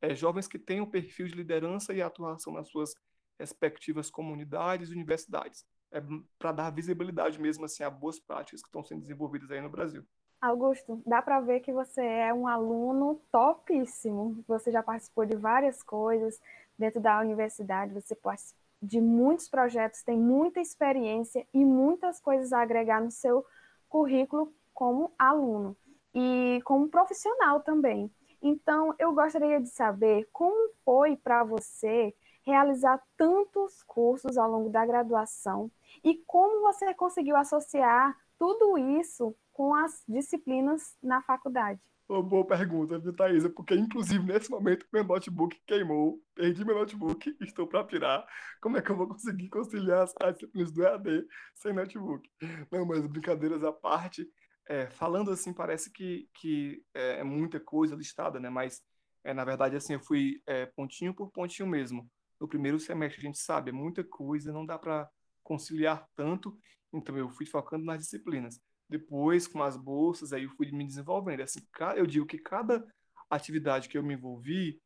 é, 0.00 0.14
jovens 0.14 0.48
que 0.48 0.58
tenham 0.58 0.88
perfil 0.88 1.26
de 1.26 1.34
liderança 1.34 1.92
e 1.92 2.00
atuação 2.00 2.52
nas 2.52 2.68
suas 2.68 2.94
respectivas 3.38 4.10
comunidades 4.10 4.90
e 4.90 4.92
universidades. 4.92 5.64
É 5.90 6.02
para 6.38 6.52
dar 6.52 6.70
visibilidade 6.70 7.38
mesmo 7.40 7.64
assim 7.64 7.82
a 7.82 7.90
boas 7.90 8.18
práticas 8.18 8.62
que 8.62 8.68
estão 8.68 8.82
sendo 8.82 9.02
desenvolvidas 9.02 9.50
aí 9.50 9.60
no 9.60 9.70
Brasil. 9.70 10.06
Augusto, 10.42 11.00
dá 11.06 11.22
para 11.22 11.38
ver 11.38 11.60
que 11.60 11.72
você 11.72 12.02
é 12.04 12.34
um 12.34 12.48
aluno 12.48 13.20
topíssimo. 13.30 14.42
Você 14.48 14.72
já 14.72 14.82
participou 14.82 15.24
de 15.24 15.36
várias 15.36 15.84
coisas 15.84 16.40
dentro 16.76 17.00
da 17.00 17.20
universidade, 17.20 17.94
você 17.94 18.12
participa 18.16 18.60
de 18.82 19.00
muitos 19.00 19.48
projetos, 19.48 20.02
tem 20.02 20.18
muita 20.18 20.60
experiência 20.60 21.46
e 21.54 21.64
muitas 21.64 22.18
coisas 22.18 22.52
a 22.52 22.60
agregar 22.60 23.00
no 23.00 23.12
seu 23.12 23.46
currículo 23.88 24.52
como 24.74 25.12
aluno 25.16 25.76
e 26.12 26.60
como 26.64 26.88
profissional 26.88 27.60
também. 27.60 28.10
Então, 28.42 28.92
eu 28.98 29.14
gostaria 29.14 29.60
de 29.60 29.68
saber 29.68 30.28
como 30.32 30.72
foi 30.84 31.16
para 31.16 31.44
você 31.44 32.12
realizar 32.44 33.00
tantos 33.16 33.84
cursos 33.84 34.36
ao 34.36 34.50
longo 34.50 34.70
da 34.70 34.84
graduação 34.84 35.70
e 36.02 36.16
como 36.26 36.62
você 36.62 36.92
conseguiu 36.94 37.36
associar 37.36 38.18
tudo 38.36 38.76
isso 38.76 39.32
com 39.52 39.74
as 39.74 40.02
disciplinas 40.08 40.96
na 41.02 41.22
faculdade? 41.22 41.80
Boa 42.08 42.46
pergunta, 42.46 42.98
viu, 42.98 43.14
Thaisa? 43.14 43.48
Porque, 43.48 43.74
inclusive, 43.74 44.22
nesse 44.22 44.50
momento, 44.50 44.86
meu 44.92 45.02
notebook 45.02 45.58
queimou, 45.66 46.20
perdi 46.34 46.62
meu 46.62 46.74
notebook, 46.74 47.34
estou 47.40 47.66
para 47.66 47.86
tirar. 47.86 48.26
Como 48.60 48.76
é 48.76 48.82
que 48.82 48.90
eu 48.90 48.96
vou 48.96 49.08
conseguir 49.08 49.48
conciliar 49.48 50.02
as 50.02 50.34
disciplinas 50.34 50.70
do 50.72 50.82
EAD 50.82 51.26
sem 51.54 51.72
notebook? 51.72 52.28
Não, 52.70 52.84
mas 52.84 53.06
brincadeiras 53.06 53.64
à 53.64 53.72
parte, 53.72 54.28
é, 54.68 54.90
falando 54.90 55.30
assim, 55.30 55.54
parece 55.54 55.90
que, 55.90 56.28
que 56.34 56.84
é, 56.92 57.20
é 57.20 57.24
muita 57.24 57.58
coisa 57.58 57.94
listada, 57.94 58.38
né? 58.38 58.50
Mas, 58.50 58.82
é, 59.24 59.32
na 59.32 59.44
verdade, 59.44 59.76
assim, 59.76 59.94
eu 59.94 60.00
fui 60.00 60.42
é, 60.46 60.66
pontinho 60.66 61.14
por 61.14 61.30
pontinho 61.30 61.68
mesmo. 61.68 62.06
No 62.38 62.46
primeiro 62.46 62.78
semestre, 62.78 63.20
a 63.20 63.24
gente 63.24 63.38
sabe, 63.38 63.70
é 63.70 63.72
muita 63.72 64.04
coisa, 64.04 64.52
não 64.52 64.66
dá 64.66 64.78
para 64.78 65.08
conciliar 65.42 66.06
tanto, 66.14 66.54
então 66.92 67.16
eu 67.16 67.30
fui 67.30 67.46
focando 67.46 67.84
nas 67.84 68.00
disciplinas. 68.00 68.60
Depois, 68.92 69.48
com 69.48 69.62
as 69.62 69.74
bolsas, 69.74 70.34
aí 70.34 70.44
eu 70.44 70.50
fui 70.50 70.70
me 70.70 70.86
desenvolvendo. 70.86 71.40
Assim, 71.40 71.60
eu 71.96 72.06
digo 72.06 72.26
que 72.26 72.38
cada 72.38 72.84
atividade 73.30 73.88
que 73.88 73.96
eu 73.96 74.02
me 74.02 74.12
envolvi 74.12 74.78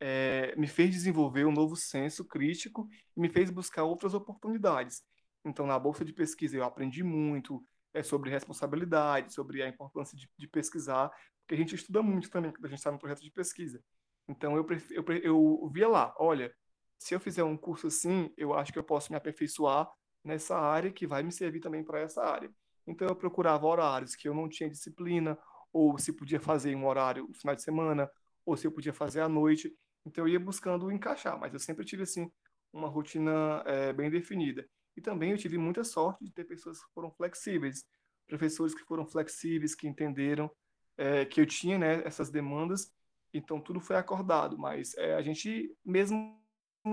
é, 0.00 0.52
me 0.56 0.66
fez 0.66 0.90
desenvolver 0.90 1.46
um 1.46 1.52
novo 1.52 1.76
senso 1.76 2.24
crítico 2.24 2.88
e 3.16 3.20
me 3.20 3.28
fez 3.28 3.50
buscar 3.50 3.84
outras 3.84 4.14
oportunidades. 4.14 5.04
Então, 5.44 5.64
na 5.64 5.78
bolsa 5.78 6.04
de 6.04 6.12
pesquisa, 6.12 6.56
eu 6.56 6.64
aprendi 6.64 7.04
muito 7.04 7.64
é, 7.94 8.02
sobre 8.02 8.28
responsabilidade, 8.28 9.32
sobre 9.32 9.62
a 9.62 9.68
importância 9.68 10.18
de, 10.18 10.28
de, 10.36 10.48
pesquisar, 10.48 11.08
porque 11.40 11.54
a 11.54 11.56
gente 11.56 11.76
estuda 11.76 12.02
muito 12.02 12.28
também 12.30 12.50
quando 12.50 12.64
a 12.64 12.68
gente 12.68 12.78
está 12.78 12.90
no 12.90 12.98
projeto 12.98 13.22
de 13.22 13.30
pesquisa. 13.30 13.80
Então, 14.26 14.56
eu, 14.56 14.66
eu, 14.90 15.04
eu 15.22 15.70
via 15.72 15.88
lá, 15.88 16.12
olha, 16.18 16.52
se 16.98 17.14
eu 17.14 17.20
fizer 17.20 17.44
um 17.44 17.56
curso 17.56 17.86
assim, 17.86 18.32
eu 18.36 18.54
acho 18.54 18.72
que 18.72 18.78
eu 18.80 18.84
posso 18.84 19.12
me 19.12 19.16
aperfeiçoar 19.16 19.88
nessa 20.24 20.58
área 20.58 20.90
que 20.90 21.06
vai 21.06 21.22
me 21.22 21.30
servir 21.30 21.60
também 21.60 21.84
para 21.84 22.00
essa 22.00 22.24
área. 22.24 22.50
Então 22.86 23.08
eu 23.08 23.16
procurava 23.16 23.66
horários 23.66 24.14
que 24.14 24.28
eu 24.28 24.34
não 24.34 24.48
tinha 24.48 24.70
disciplina, 24.70 25.38
ou 25.72 25.98
se 25.98 26.12
podia 26.12 26.40
fazer 26.40 26.70
em 26.72 26.76
um 26.76 26.86
horário 26.86 27.26
no 27.26 27.34
final 27.34 27.54
de 27.54 27.62
semana, 27.62 28.10
ou 28.44 28.56
se 28.56 28.66
eu 28.66 28.72
podia 28.72 28.92
fazer 28.92 29.20
à 29.20 29.28
noite. 29.28 29.74
Então 30.04 30.26
eu 30.26 30.32
ia 30.32 30.40
buscando 30.40 30.90
encaixar, 30.90 31.38
mas 31.38 31.52
eu 31.52 31.60
sempre 31.60 31.84
tive 31.84 32.02
assim 32.02 32.30
uma 32.72 32.88
rotina 32.88 33.62
é, 33.66 33.92
bem 33.92 34.10
definida. 34.10 34.66
E 34.96 35.00
também 35.00 35.30
eu 35.30 35.38
tive 35.38 35.56
muita 35.56 35.84
sorte 35.84 36.24
de 36.24 36.32
ter 36.32 36.44
pessoas 36.44 36.78
que 36.78 36.92
foram 36.92 37.10
flexíveis, 37.12 37.84
professores 38.26 38.74
que 38.74 38.82
foram 38.82 39.06
flexíveis, 39.06 39.74
que 39.74 39.86
entenderam 39.88 40.50
é, 40.96 41.24
que 41.24 41.40
eu 41.40 41.46
tinha 41.46 41.78
né, 41.78 42.02
essas 42.04 42.30
demandas, 42.30 42.92
então 43.32 43.60
tudo 43.60 43.80
foi 43.80 43.96
acordado. 43.96 44.58
Mas 44.58 44.94
é, 44.94 45.14
a 45.14 45.22
gente 45.22 45.74
mesmo 45.84 46.40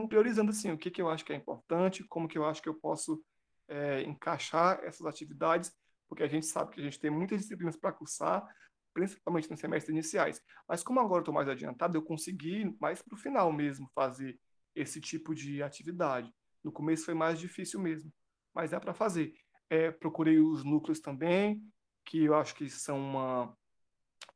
priorizando 0.08 0.52
assim 0.52 0.72
o 0.72 0.78
que, 0.78 0.92
que 0.92 1.02
eu 1.02 1.10
acho 1.10 1.26
que 1.26 1.34
é 1.34 1.36
importante, 1.36 2.04
como 2.08 2.28
que 2.28 2.38
eu 2.38 2.46
acho 2.46 2.62
que 2.62 2.70
eu 2.70 2.76
posso 2.76 3.22
é, 3.70 4.02
encaixar 4.04 4.80
essas 4.84 5.06
atividades, 5.06 5.72
porque 6.08 6.24
a 6.24 6.28
gente 6.28 6.46
sabe 6.46 6.72
que 6.72 6.82
a 6.82 6.84
gente 6.84 7.00
tem 7.00 7.12
muitas 7.12 7.40
disciplinas 7.40 7.78
para 7.78 7.94
cursar, 7.94 8.46
principalmente 8.94 9.50
nos 9.50 9.60
semestres 9.60 9.94
iniciais. 9.94 10.42
Mas 10.68 10.84
como 10.84 11.00
agora 11.00 11.22
estou 11.22 11.34
mais 11.34 11.48
adiantado, 11.48 11.98
eu 11.98 12.02
consegui 12.02 12.76
mais 12.82 13.02
para 13.02 13.16
o 13.16 13.18
final 13.18 13.52
mesmo 13.54 13.90
fazer 13.94 14.40
esse 14.76 15.00
tipo 15.00 15.34
de 15.36 15.62
atividade. 15.62 16.34
No 16.64 16.72
começo 16.72 17.06
foi 17.06 17.14
mais 17.14 17.40
difícil 17.40 17.80
mesmo, 17.80 18.12
mas 18.54 18.72
dá 18.72 18.80
para 18.80 18.94
fazer. 18.94 19.34
É, 19.70 19.92
procurei 19.92 20.40
os 20.40 20.64
núcleos 20.64 21.00
também, 21.00 21.64
que 22.06 22.26
eu 22.26 22.36
acho 22.36 22.56
que 22.56 22.68
são 22.70 23.00
uma, 23.00 23.58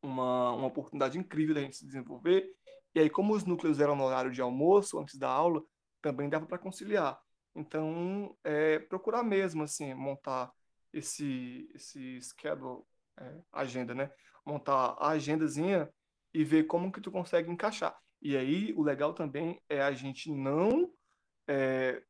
uma, 0.01 0.51
uma 0.53 0.67
oportunidade 0.67 1.17
incrível 1.17 1.55
da 1.55 1.61
gente 1.61 1.75
se 1.75 1.85
desenvolver. 1.85 2.47
E 2.93 2.99
aí, 2.99 3.09
como 3.09 3.33
os 3.33 3.43
núcleos 3.43 3.79
eram 3.79 3.95
no 3.95 4.03
horário 4.03 4.31
de 4.31 4.41
almoço, 4.41 4.99
antes 4.99 5.17
da 5.17 5.27
aula, 5.27 5.63
também 6.01 6.29
dava 6.29 6.45
para 6.45 6.59
conciliar. 6.59 7.19
Então, 7.55 8.35
é, 8.43 8.79
procurar 8.79 9.23
mesmo, 9.23 9.63
assim, 9.63 9.93
montar 9.93 10.51
esse, 10.91 11.69
esse 11.73 12.19
schedule, 12.21 12.83
é, 13.17 13.41
agenda, 13.51 13.93
né? 13.93 14.11
Montar 14.45 14.95
a 14.99 15.09
agendazinha 15.09 15.89
e 16.33 16.43
ver 16.43 16.63
como 16.63 16.91
que 16.91 17.01
tu 17.01 17.11
consegue 17.11 17.51
encaixar. 17.51 17.97
E 18.21 18.35
aí, 18.35 18.73
o 18.73 18.81
legal 18.81 19.13
também 19.13 19.61
é 19.69 19.81
a 19.81 19.91
gente 19.91 20.31
não 20.31 20.91
é, 21.47 22.01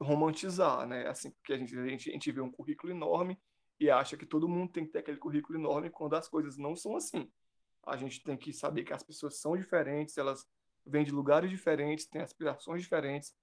romantizar, 0.00 0.86
né? 0.86 1.06
Assim, 1.08 1.30
porque 1.30 1.52
a 1.52 1.58
gente, 1.58 1.78
a, 1.78 1.86
gente, 1.86 2.10
a 2.10 2.12
gente 2.12 2.32
vê 2.32 2.40
um 2.40 2.50
currículo 2.50 2.92
enorme 2.92 3.38
e 3.80 3.90
acha 3.90 4.16
que 4.16 4.26
todo 4.26 4.48
mundo 4.48 4.72
tem 4.72 4.84
que 4.84 4.92
ter 4.92 4.98
aquele 4.98 5.18
currículo 5.18 5.58
enorme 5.58 5.90
quando 5.90 6.14
as 6.14 6.28
coisas 6.28 6.58
não 6.58 6.76
são 6.76 6.96
assim. 6.96 7.30
A 7.84 7.96
gente 7.96 8.22
tem 8.22 8.36
que 8.36 8.52
saber 8.52 8.84
que 8.84 8.92
as 8.92 9.02
pessoas 9.02 9.40
são 9.40 9.56
diferentes, 9.56 10.16
elas 10.18 10.46
vêm 10.84 11.04
de 11.04 11.10
lugares 11.10 11.50
diferentes, 11.50 12.06
têm 12.06 12.20
aspirações 12.20 12.82
diferentes, 12.82 13.34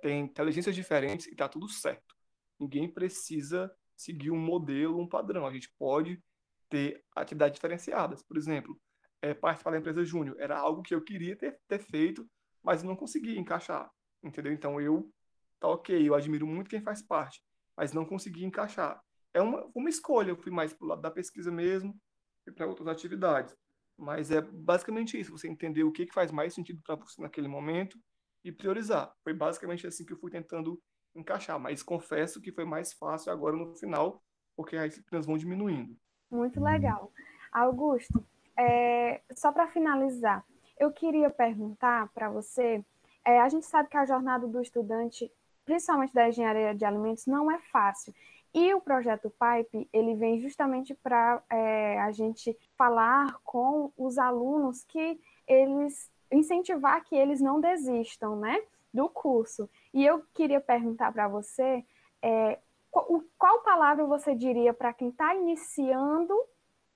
tem 0.00 0.20
inteligências 0.20 0.74
diferentes 0.74 1.26
e 1.26 1.30
está 1.30 1.48
tudo 1.48 1.68
certo. 1.68 2.14
Ninguém 2.58 2.88
precisa 2.88 3.72
seguir 3.96 4.30
um 4.30 4.38
modelo, 4.38 5.00
um 5.00 5.08
padrão. 5.08 5.46
A 5.46 5.52
gente 5.52 5.72
pode 5.78 6.22
ter 6.68 7.04
atividades 7.14 7.54
diferenciadas. 7.54 8.22
Por 8.22 8.36
exemplo, 8.36 8.78
é, 9.22 9.34
participar 9.34 9.72
da 9.72 9.78
empresa 9.78 10.04
júnior. 10.04 10.36
Era 10.38 10.58
algo 10.58 10.82
que 10.82 10.94
eu 10.94 11.02
queria 11.02 11.36
ter, 11.36 11.58
ter 11.68 11.78
feito, 11.78 12.28
mas 12.62 12.82
não 12.82 12.96
conseguia 12.96 13.38
encaixar, 13.38 13.90
entendeu? 14.22 14.52
Então 14.52 14.80
eu, 14.80 15.12
tá 15.58 15.68
ok, 15.68 16.08
eu 16.08 16.14
admiro 16.14 16.46
muito 16.46 16.70
quem 16.70 16.80
faz 16.80 17.02
parte, 17.02 17.42
mas 17.76 17.92
não 17.92 18.04
consegui 18.04 18.44
encaixar. 18.44 19.00
É 19.32 19.40
uma, 19.40 19.68
uma 19.74 19.88
escolha, 19.88 20.30
eu 20.30 20.36
fui 20.36 20.50
mais 20.50 20.72
pro 20.72 20.86
lado 20.86 21.02
da 21.02 21.10
pesquisa 21.10 21.50
mesmo 21.50 21.98
e 22.46 22.50
para 22.50 22.66
outras 22.66 22.88
atividades. 22.88 23.54
Mas 23.96 24.30
é 24.30 24.40
basicamente 24.40 25.18
isso, 25.20 25.30
você 25.30 25.46
entender 25.46 25.84
o 25.84 25.92
que, 25.92 26.06
que 26.06 26.14
faz 26.14 26.30
mais 26.30 26.54
sentido 26.54 26.80
para 26.82 26.96
você 26.96 27.20
naquele 27.20 27.48
momento 27.48 27.98
e 28.44 28.52
priorizar. 28.52 29.12
Foi 29.22 29.32
basicamente 29.32 29.86
assim 29.86 30.04
que 30.04 30.12
eu 30.12 30.18
fui 30.18 30.30
tentando 30.30 30.80
encaixar, 31.14 31.58
mas 31.58 31.82
confesso 31.82 32.40
que 32.40 32.52
foi 32.52 32.64
mais 32.64 32.92
fácil 32.92 33.32
agora 33.32 33.56
no 33.56 33.74
final, 33.76 34.22
porque 34.56 34.76
as 34.76 34.90
disciplinas 34.90 35.26
vão 35.26 35.36
diminuindo. 35.36 35.96
Muito 36.30 36.62
legal. 36.62 37.12
Augusto, 37.52 38.24
é, 38.56 39.20
só 39.34 39.50
para 39.50 39.66
finalizar, 39.66 40.44
eu 40.78 40.92
queria 40.92 41.28
perguntar 41.28 42.08
para 42.14 42.30
você, 42.30 42.84
é, 43.24 43.40
a 43.40 43.48
gente 43.48 43.66
sabe 43.66 43.88
que 43.88 43.96
a 43.96 44.06
jornada 44.06 44.46
do 44.46 44.60
estudante, 44.60 45.30
principalmente 45.64 46.14
da 46.14 46.28
engenharia 46.28 46.74
de 46.74 46.84
alimentos, 46.84 47.26
não 47.26 47.50
é 47.50 47.58
fácil. 47.72 48.14
E 48.52 48.74
o 48.74 48.80
projeto 48.80 49.30
PIPE, 49.30 49.88
ele 49.92 50.14
vem 50.16 50.40
justamente 50.40 50.94
para 50.94 51.42
é, 51.50 52.00
a 52.00 52.10
gente 52.10 52.56
falar 52.76 53.38
com 53.44 53.92
os 53.96 54.18
alunos 54.18 54.82
que 54.84 55.20
eles 55.46 56.10
incentivar 56.32 57.02
que 57.04 57.14
eles 57.14 57.40
não 57.40 57.60
desistam, 57.60 58.36
né, 58.36 58.62
do 58.92 59.08
curso. 59.08 59.68
E 59.92 60.04
eu 60.04 60.22
queria 60.34 60.60
perguntar 60.60 61.12
para 61.12 61.28
você 61.28 61.84
é, 62.22 62.58
qual, 62.90 63.22
qual 63.38 63.62
palavra 63.62 64.04
você 64.04 64.34
diria 64.34 64.74
para 64.74 64.92
quem 64.92 65.08
está 65.08 65.34
iniciando 65.34 66.34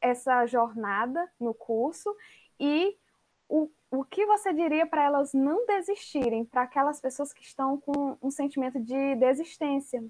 essa 0.00 0.44
jornada 0.46 1.30
no 1.40 1.54
curso 1.54 2.14
e 2.58 2.96
o, 3.48 3.70
o 3.90 4.04
que 4.04 4.26
você 4.26 4.52
diria 4.52 4.86
para 4.86 5.04
elas 5.04 5.32
não 5.32 5.64
desistirem, 5.66 6.44
para 6.44 6.62
aquelas 6.62 7.00
pessoas 7.00 7.32
que 7.32 7.42
estão 7.42 7.78
com 7.78 8.18
um 8.22 8.30
sentimento 8.30 8.80
de 8.80 9.14
desistência? 9.16 10.02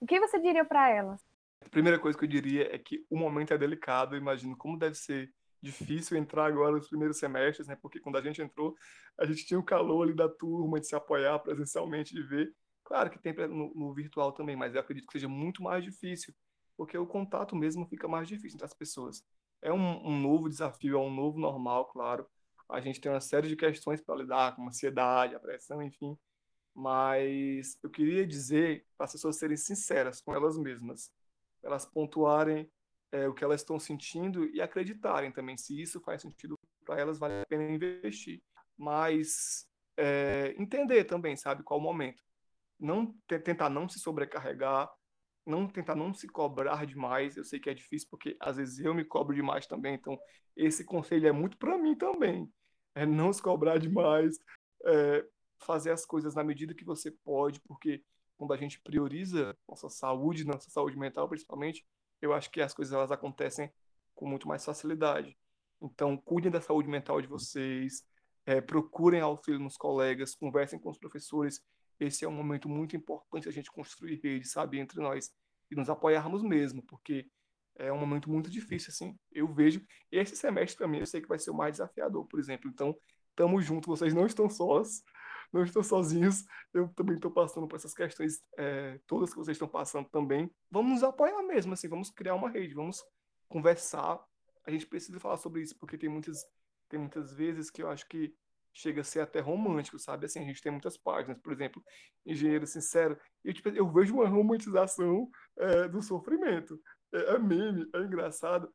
O 0.00 0.06
que 0.06 0.20
você 0.20 0.38
diria 0.38 0.64
para 0.64 0.90
elas? 0.90 1.24
A 1.64 1.68
primeira 1.68 1.98
coisa 1.98 2.18
que 2.18 2.24
eu 2.24 2.28
diria 2.28 2.74
é 2.74 2.78
que 2.78 3.04
o 3.08 3.16
momento 3.16 3.54
é 3.54 3.58
delicado. 3.58 4.14
Eu 4.14 4.20
imagino 4.20 4.56
como 4.56 4.78
deve 4.78 4.94
ser 4.94 5.32
difícil 5.64 6.16
entrar 6.16 6.46
agora 6.46 6.72
nos 6.76 6.88
primeiros 6.88 7.18
semestres, 7.18 7.66
né? 7.66 7.76
Porque 7.76 7.98
quando 7.98 8.16
a 8.16 8.22
gente 8.22 8.40
entrou, 8.40 8.76
a 9.18 9.24
gente 9.26 9.44
tinha 9.46 9.58
o 9.58 9.64
calor 9.64 10.02
ali 10.02 10.14
da 10.14 10.28
turma, 10.28 10.78
de 10.78 10.86
se 10.86 10.94
apoiar 10.94 11.38
presencialmente, 11.40 12.14
de 12.14 12.22
ver. 12.22 12.54
Claro 12.84 13.10
que 13.10 13.18
tem 13.18 13.32
no, 13.48 13.72
no 13.74 13.94
virtual 13.94 14.32
também, 14.32 14.54
mas 14.54 14.74
eu 14.74 14.80
acredito 14.80 15.06
que 15.06 15.12
seja 15.14 15.28
muito 15.28 15.62
mais 15.62 15.82
difícil, 15.82 16.34
porque 16.76 16.96
o 16.98 17.06
contato 17.06 17.56
mesmo 17.56 17.86
fica 17.86 18.06
mais 18.06 18.28
difícil 18.28 18.56
entre 18.56 18.66
as 18.66 18.74
pessoas. 18.74 19.24
É 19.62 19.72
um, 19.72 20.06
um 20.06 20.20
novo 20.20 20.48
desafio, 20.48 20.96
é 20.96 21.00
um 21.00 21.12
novo 21.12 21.38
normal, 21.38 21.86
claro. 21.86 22.26
A 22.68 22.80
gente 22.80 23.00
tem 23.00 23.10
uma 23.10 23.20
série 23.20 23.48
de 23.48 23.56
questões 23.56 24.00
para 24.00 24.16
lidar, 24.16 24.54
como 24.54 24.68
ansiedade, 24.68 25.34
a 25.34 25.40
pressão, 25.40 25.82
enfim. 25.82 26.16
Mas 26.74 27.78
eu 27.82 27.88
queria 27.88 28.26
dizer 28.26 28.84
para 28.96 29.06
as 29.06 29.12
pessoas 29.12 29.36
serem 29.36 29.56
sinceras 29.56 30.20
com 30.20 30.34
elas 30.34 30.58
mesmas, 30.58 31.10
elas 31.62 31.86
pontuarem 31.86 32.70
é, 33.14 33.28
o 33.28 33.32
que 33.32 33.44
elas 33.44 33.60
estão 33.60 33.78
sentindo 33.78 34.44
e 34.46 34.60
acreditarem 34.60 35.30
também 35.30 35.56
se 35.56 35.80
isso 35.80 36.00
faz 36.00 36.20
sentido 36.20 36.58
para 36.84 37.00
elas, 37.00 37.16
vale 37.16 37.42
a 37.42 37.46
pena 37.46 37.70
investir. 37.70 38.42
Mas 38.76 39.68
é, 39.96 40.52
entender 40.58 41.04
também, 41.04 41.36
sabe, 41.36 41.62
qual 41.62 41.78
o 41.78 41.82
momento. 41.82 42.20
Não 42.78 43.14
tentar 43.28 43.70
não 43.70 43.88
se 43.88 44.00
sobrecarregar, 44.00 44.90
não 45.46 45.68
tentar 45.68 45.94
não 45.94 46.12
se 46.12 46.26
cobrar 46.26 46.84
demais. 46.84 47.36
Eu 47.36 47.44
sei 47.44 47.60
que 47.60 47.70
é 47.70 47.74
difícil 47.74 48.08
porque 48.10 48.36
às 48.40 48.56
vezes 48.56 48.80
eu 48.80 48.92
me 48.92 49.04
cobro 49.04 49.32
demais 49.32 49.64
também. 49.64 49.94
Então 49.94 50.18
esse 50.56 50.84
conselho 50.84 51.28
é 51.28 51.32
muito 51.32 51.56
para 51.56 51.78
mim 51.78 51.96
também. 51.96 52.52
É 52.96 53.06
não 53.06 53.32
se 53.32 53.40
cobrar 53.40 53.78
demais, 53.78 54.38
é, 54.86 55.24
fazer 55.60 55.92
as 55.92 56.04
coisas 56.04 56.34
na 56.34 56.42
medida 56.42 56.74
que 56.74 56.84
você 56.84 57.12
pode, 57.12 57.60
porque 57.60 58.02
quando 58.36 58.52
a 58.52 58.56
gente 58.56 58.80
prioriza 58.80 59.56
nossa 59.68 59.88
saúde, 59.88 60.44
nossa 60.44 60.68
saúde 60.68 60.98
mental 60.98 61.28
principalmente, 61.28 61.86
eu 62.20 62.32
acho 62.32 62.50
que 62.50 62.60
as 62.60 62.74
coisas 62.74 62.92
elas 62.92 63.10
acontecem 63.10 63.72
com 64.14 64.26
muito 64.26 64.48
mais 64.48 64.64
facilidade. 64.64 65.36
Então, 65.80 66.16
cuidem 66.16 66.50
da 66.50 66.60
saúde 66.60 66.88
mental 66.88 67.20
de 67.20 67.28
vocês, 67.28 68.02
é, 68.46 68.60
procurem 68.60 69.20
auxílio 69.20 69.60
nos 69.60 69.76
colegas, 69.76 70.34
conversem 70.34 70.78
com 70.78 70.90
os 70.90 70.98
professores. 70.98 71.60
Esse 71.98 72.24
é 72.24 72.28
um 72.28 72.32
momento 72.32 72.68
muito 72.68 72.96
importante 72.96 73.48
a 73.48 73.52
gente 73.52 73.70
construir 73.70 74.20
rede, 74.22 74.48
sabe, 74.48 74.78
entre 74.78 75.00
nós 75.00 75.30
e 75.70 75.74
nos 75.74 75.88
apoiarmos 75.90 76.42
mesmo, 76.42 76.82
porque 76.82 77.26
é 77.76 77.92
um 77.92 77.98
momento 77.98 78.30
muito 78.30 78.50
difícil, 78.50 78.90
assim. 78.90 79.18
Eu 79.32 79.52
vejo 79.52 79.84
esse 80.10 80.36
semestre 80.36 80.76
para 80.76 80.88
mim, 80.88 80.98
eu 80.98 81.06
sei 81.06 81.20
que 81.20 81.28
vai 81.28 81.38
ser 81.38 81.50
o 81.50 81.54
mais 81.54 81.72
desafiador, 81.72 82.26
por 82.26 82.38
exemplo. 82.38 82.70
Então, 82.70 82.96
tamo 83.34 83.60
junto, 83.60 83.88
vocês 83.88 84.14
não 84.14 84.26
estão 84.26 84.48
sós, 84.48 85.02
não 85.54 85.62
estão 85.62 85.82
sozinhos. 85.82 86.44
Eu 86.72 86.88
também 86.88 87.14
estou 87.14 87.30
passando 87.30 87.68
por 87.68 87.76
essas 87.76 87.94
questões 87.94 88.42
é, 88.58 89.00
todas 89.06 89.30
que 89.30 89.36
vocês 89.36 89.54
estão 89.54 89.68
passando 89.68 90.08
também. 90.10 90.50
Vamos 90.70 90.92
nos 90.92 91.02
apoiar 91.04 91.40
mesmo, 91.44 91.72
assim, 91.72 91.88
vamos 91.88 92.10
criar 92.10 92.34
uma 92.34 92.50
rede, 92.50 92.74
vamos 92.74 93.02
conversar. 93.48 94.20
A 94.66 94.70
gente 94.70 94.86
precisa 94.86 95.20
falar 95.20 95.36
sobre 95.36 95.62
isso, 95.62 95.78
porque 95.78 95.96
tem 95.96 96.08
muitas, 96.08 96.44
tem 96.88 96.98
muitas 96.98 97.32
vezes 97.32 97.70
que 97.70 97.82
eu 97.82 97.88
acho 97.88 98.06
que 98.08 98.34
chega 98.72 99.02
a 99.02 99.04
ser 99.04 99.20
até 99.20 99.38
romântico, 99.38 99.98
sabe? 99.98 100.26
Assim, 100.26 100.40
a 100.40 100.44
gente 100.44 100.60
tem 100.60 100.72
muitas 100.72 100.96
páginas, 100.96 101.38
por 101.38 101.52
exemplo, 101.52 101.80
Engenheiro 102.26 102.66
Sincero, 102.66 103.16
e 103.44 103.52
tipo, 103.52 103.68
eu 103.68 103.88
vejo 103.88 104.14
uma 104.14 104.28
romantização 104.28 105.30
é, 105.56 105.86
do 105.86 106.02
sofrimento. 106.02 106.80
É, 107.12 107.34
é 107.34 107.38
meme, 107.38 107.88
é 107.94 107.98
engraçado, 108.00 108.68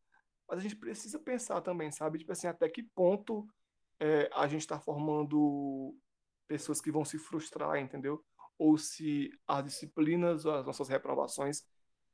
mas 0.48 0.60
a 0.60 0.62
gente 0.62 0.78
precisa 0.78 1.20
pensar 1.20 1.60
também, 1.60 1.92
sabe? 1.92 2.20
Tipo 2.20 2.32
assim, 2.32 2.48
até 2.48 2.70
que 2.70 2.84
ponto 2.96 3.46
é, 4.00 4.30
a 4.34 4.48
gente 4.48 4.62
está 4.62 4.80
formando 4.80 5.94
pessoas 6.50 6.82
que 6.82 6.92
vão 6.92 7.06
se 7.06 7.20
frustrar, 7.20 7.78
entendeu? 7.78 8.26
Ou 8.58 8.76
se 8.78 9.30
as 9.48 9.64
disciplinas, 9.64 10.46
as 10.46 10.66
nossas 10.66 10.90
reprovações, 10.90 11.64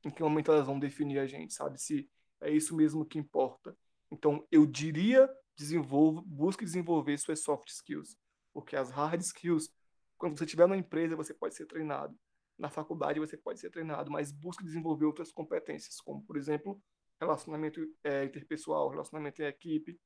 em 0.04 0.10
que 0.10 0.22
momento 0.22 0.52
elas 0.52 0.66
vão 0.66 0.78
definir 0.78 1.18
a 1.18 1.26
gente, 1.26 1.54
sabe? 1.54 1.80
Se 1.80 2.08
é 2.40 2.50
isso 2.50 2.76
mesmo 2.76 3.04
que 3.04 3.18
importa. 3.18 3.76
Então, 4.12 4.46
eu 4.52 4.66
diria, 4.66 5.28
desenvolva, 5.56 6.22
busque 6.24 6.64
desenvolver 6.64 7.18
suas 7.18 7.42
soft 7.42 7.68
skills, 7.70 8.16
porque 8.52 8.76
as 8.76 8.90
hard 8.90 9.20
skills, 9.22 9.70
quando 10.18 10.38
você 10.38 10.44
estiver 10.44 10.68
na 10.68 10.76
empresa, 10.76 11.16
você 11.16 11.32
pode 11.32 11.56
ser 11.56 11.66
treinado. 11.66 12.14
Na 12.58 12.68
faculdade, 12.68 13.18
você 13.18 13.36
pode 13.36 13.58
ser 13.58 13.70
treinado, 13.70 14.10
mas 14.10 14.30
busque 14.30 14.62
desenvolver 14.62 15.06
outras 15.06 15.32
competências, 15.32 16.00
como, 16.00 16.22
por 16.22 16.36
exemplo, 16.36 16.80
relacionamento 17.18 17.80
é, 18.04 18.24
interpessoal, 18.24 18.90
relacionamento 18.90 19.42
em 19.42 19.46
equipe. 19.46 19.98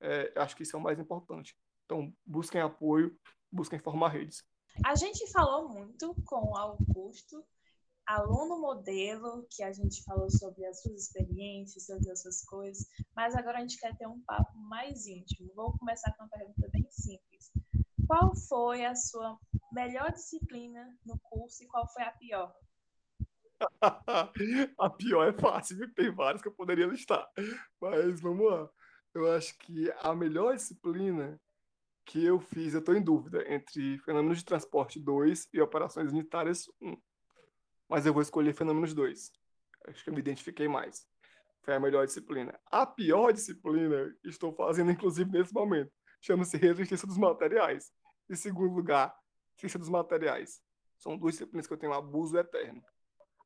É, 0.00 0.32
acho 0.36 0.56
que 0.56 0.62
isso 0.62 0.76
é 0.76 0.78
o 0.78 0.82
mais 0.82 0.98
importante. 0.98 1.56
Então, 1.84 2.12
busquem 2.24 2.60
apoio, 2.60 3.16
busquem 3.52 3.78
formar 3.78 4.08
redes. 4.08 4.42
A 4.84 4.94
gente 4.94 5.30
falou 5.30 5.68
muito 5.68 6.14
com 6.24 6.50
o 6.50 6.56
Augusto, 6.56 7.44
aluno 8.06 8.58
modelo, 8.58 9.46
que 9.50 9.62
a 9.62 9.72
gente 9.72 10.02
falou 10.02 10.30
sobre 10.30 10.64
as 10.64 10.80
suas 10.82 11.02
experiências, 11.02 11.86
sobre 11.86 12.10
as 12.10 12.22
suas 12.22 12.42
coisas, 12.44 12.86
mas 13.14 13.34
agora 13.36 13.58
a 13.58 13.60
gente 13.60 13.78
quer 13.78 13.96
ter 13.96 14.06
um 14.06 14.20
papo 14.22 14.56
mais 14.56 15.06
íntimo. 15.06 15.52
Vou 15.54 15.76
começar 15.78 16.12
com 16.12 16.24
uma 16.24 16.30
pergunta 16.30 16.68
bem 16.72 16.86
simples. 16.90 17.52
Qual 18.06 18.34
foi 18.34 18.84
a 18.84 18.94
sua 18.94 19.38
melhor 19.72 20.10
disciplina 20.12 20.98
no 21.04 21.18
curso 21.20 21.62
e 21.62 21.66
qual 21.66 21.86
foi 21.92 22.02
a 22.02 22.12
pior? 22.12 22.54
a 24.78 24.90
pior 24.90 25.28
é 25.28 25.32
fácil? 25.32 25.92
Tem 25.94 26.10
várias 26.10 26.42
que 26.42 26.48
eu 26.48 26.54
poderia 26.54 26.86
listar. 26.86 27.28
Mas 27.80 28.20
vamos 28.20 28.50
lá. 28.50 28.68
Eu 29.14 29.30
acho 29.32 29.56
que 29.58 29.90
a 29.98 30.14
melhor 30.14 30.54
disciplina 30.54 31.40
que 32.04 32.24
eu 32.24 32.40
fiz, 32.40 32.74
eu 32.74 32.80
estou 32.80 32.94
em 32.94 33.02
dúvida 33.02 33.44
entre 33.52 33.98
Fenômenos 33.98 34.38
de 34.38 34.44
Transporte 34.44 34.98
2 34.98 35.48
e 35.52 35.60
Operações 35.60 36.12
Unitárias 36.12 36.68
1. 36.80 36.96
Mas 37.88 38.06
eu 38.06 38.12
vou 38.12 38.22
escolher 38.22 38.54
Fenômenos 38.54 38.94
2. 38.94 39.32
Acho 39.88 40.04
que 40.04 40.10
eu 40.10 40.14
me 40.14 40.20
identifiquei 40.20 40.68
mais. 40.68 41.06
Foi 41.62 41.74
a 41.74 41.80
melhor 41.80 42.06
disciplina. 42.06 42.58
A 42.66 42.84
pior 42.84 43.32
disciplina, 43.32 44.14
estou 44.24 44.52
fazendo 44.52 44.90
inclusive 44.90 45.30
nesse 45.30 45.54
momento, 45.54 45.92
chama-se 46.20 46.56
Resistência 46.56 47.06
dos 47.06 47.18
Materiais. 47.18 47.92
Em 48.28 48.34
segundo 48.34 48.74
lugar, 48.74 49.14
Ciência 49.56 49.78
dos 49.78 49.88
Materiais. 49.88 50.60
São 50.98 51.16
duas 51.16 51.34
disciplinas 51.34 51.66
que 51.66 51.72
eu 51.72 51.76
tenho 51.76 51.92
um 51.92 51.96
abuso 51.96 52.36
eterno, 52.36 52.82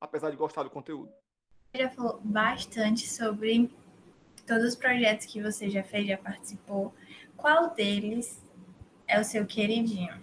apesar 0.01 0.31
de 0.31 0.37
gostar 0.37 0.63
do 0.63 0.71
conteúdo. 0.71 1.13
Você 1.73 1.83
já 1.83 1.91
falou 1.91 2.21
bastante 2.23 3.09
sobre 3.09 3.71
todos 4.47 4.65
os 4.65 4.77
projetos 4.77 5.27
que 5.27 5.43
você 5.43 5.69
já 5.69 5.83
fez, 5.83 6.07
já 6.07 6.17
participou. 6.17 6.95
Qual 7.37 7.75
deles 7.75 8.43
é 9.09 9.21
o 9.21 9.25
seu 9.25 9.47
queridinho? 9.47 10.15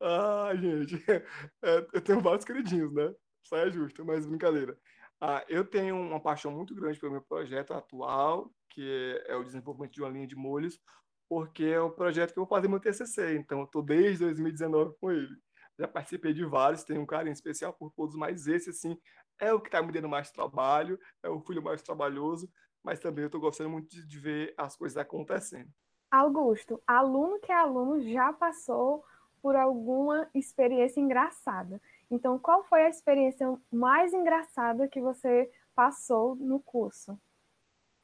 Ah, 0.00 0.52
gente, 0.54 0.94
é, 1.62 1.86
eu 1.92 2.00
tenho 2.00 2.20
vários 2.20 2.44
queridinhos, 2.44 2.92
né? 2.92 3.14
Isso 3.44 3.56
é 3.56 3.70
justo, 3.70 4.04
mas 4.04 4.26
brincadeira. 4.26 4.78
Ah, 5.20 5.44
eu 5.48 5.64
tenho 5.64 5.96
uma 5.96 6.20
paixão 6.20 6.52
muito 6.52 6.74
grande 6.74 6.98
pelo 6.98 7.12
meu 7.12 7.22
projeto 7.22 7.74
atual, 7.74 8.52
que 8.70 9.20
é 9.26 9.34
o 9.34 9.42
desenvolvimento 9.42 9.92
de 9.92 10.02
uma 10.02 10.10
linha 10.10 10.26
de 10.26 10.36
molhos, 10.36 10.80
porque 11.28 11.64
é 11.64 11.80
o 11.80 11.90
projeto 11.90 12.32
que 12.32 12.38
eu 12.38 12.44
vou 12.44 12.48
fazer 12.48 12.68
meu 12.68 12.80
TCC, 12.80 13.36
então 13.36 13.58
eu 13.60 13.64
estou 13.64 13.82
desde 13.82 14.24
2019 14.24 14.94
com 15.00 15.10
ele. 15.10 15.36
Já 15.78 15.88
participei 15.88 16.32
de 16.32 16.44
vários, 16.44 16.84
tenho 16.84 17.00
um 17.00 17.06
carinho 17.06 17.32
especial 17.32 17.72
por 17.72 17.90
todos, 17.92 18.16
mas 18.16 18.46
esse, 18.46 18.70
assim, 18.70 18.96
é 19.40 19.52
o 19.52 19.60
que 19.60 19.68
está 19.68 19.82
me 19.82 19.92
dando 19.92 20.08
mais 20.08 20.30
trabalho, 20.30 20.98
é 21.22 21.28
o 21.28 21.40
filho 21.40 21.62
mais 21.62 21.82
trabalhoso, 21.82 22.50
mas 22.82 23.00
também 23.00 23.22
eu 23.22 23.26
estou 23.26 23.40
gostando 23.40 23.70
muito 23.70 23.88
de, 23.88 24.06
de 24.06 24.18
ver 24.18 24.54
as 24.56 24.76
coisas 24.76 24.96
acontecendo. 24.96 25.70
Augusto, 26.10 26.82
aluno 26.86 27.38
que 27.40 27.52
é 27.52 27.54
aluno 27.54 28.00
já 28.00 28.32
passou 28.32 29.04
por 29.42 29.54
alguma 29.56 30.28
experiência 30.34 31.00
engraçada. 31.00 31.80
Então, 32.10 32.38
qual 32.38 32.64
foi 32.64 32.82
a 32.82 32.88
experiência 32.88 33.46
mais 33.70 34.12
engraçada 34.12 34.88
que 34.88 35.00
você 35.00 35.50
passou 35.74 36.34
no 36.34 36.60
curso? 36.60 37.18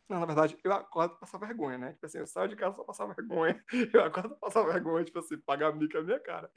Não, 0.08 0.20
na 0.20 0.26
verdade, 0.26 0.56
eu 0.62 0.72
acordo 0.72 1.12
pra 1.12 1.20
passar 1.20 1.38
vergonha, 1.38 1.78
né? 1.78 1.92
Tipo 1.94 2.04
assim, 2.04 2.18
eu 2.18 2.26
saio 2.26 2.48
de 2.48 2.56
casa 2.56 2.74
pra 2.76 2.84
passar 2.84 3.06
vergonha. 3.06 3.64
Eu 3.92 4.04
acordo 4.04 4.30
pra 4.30 4.38
passar 4.38 4.62
vergonha, 4.64 5.02
tipo 5.04 5.18
assim, 5.18 5.38
pagar 5.38 5.74
mico 5.74 5.96
na 5.96 6.02
minha 6.02 6.20
cara. 6.20 6.50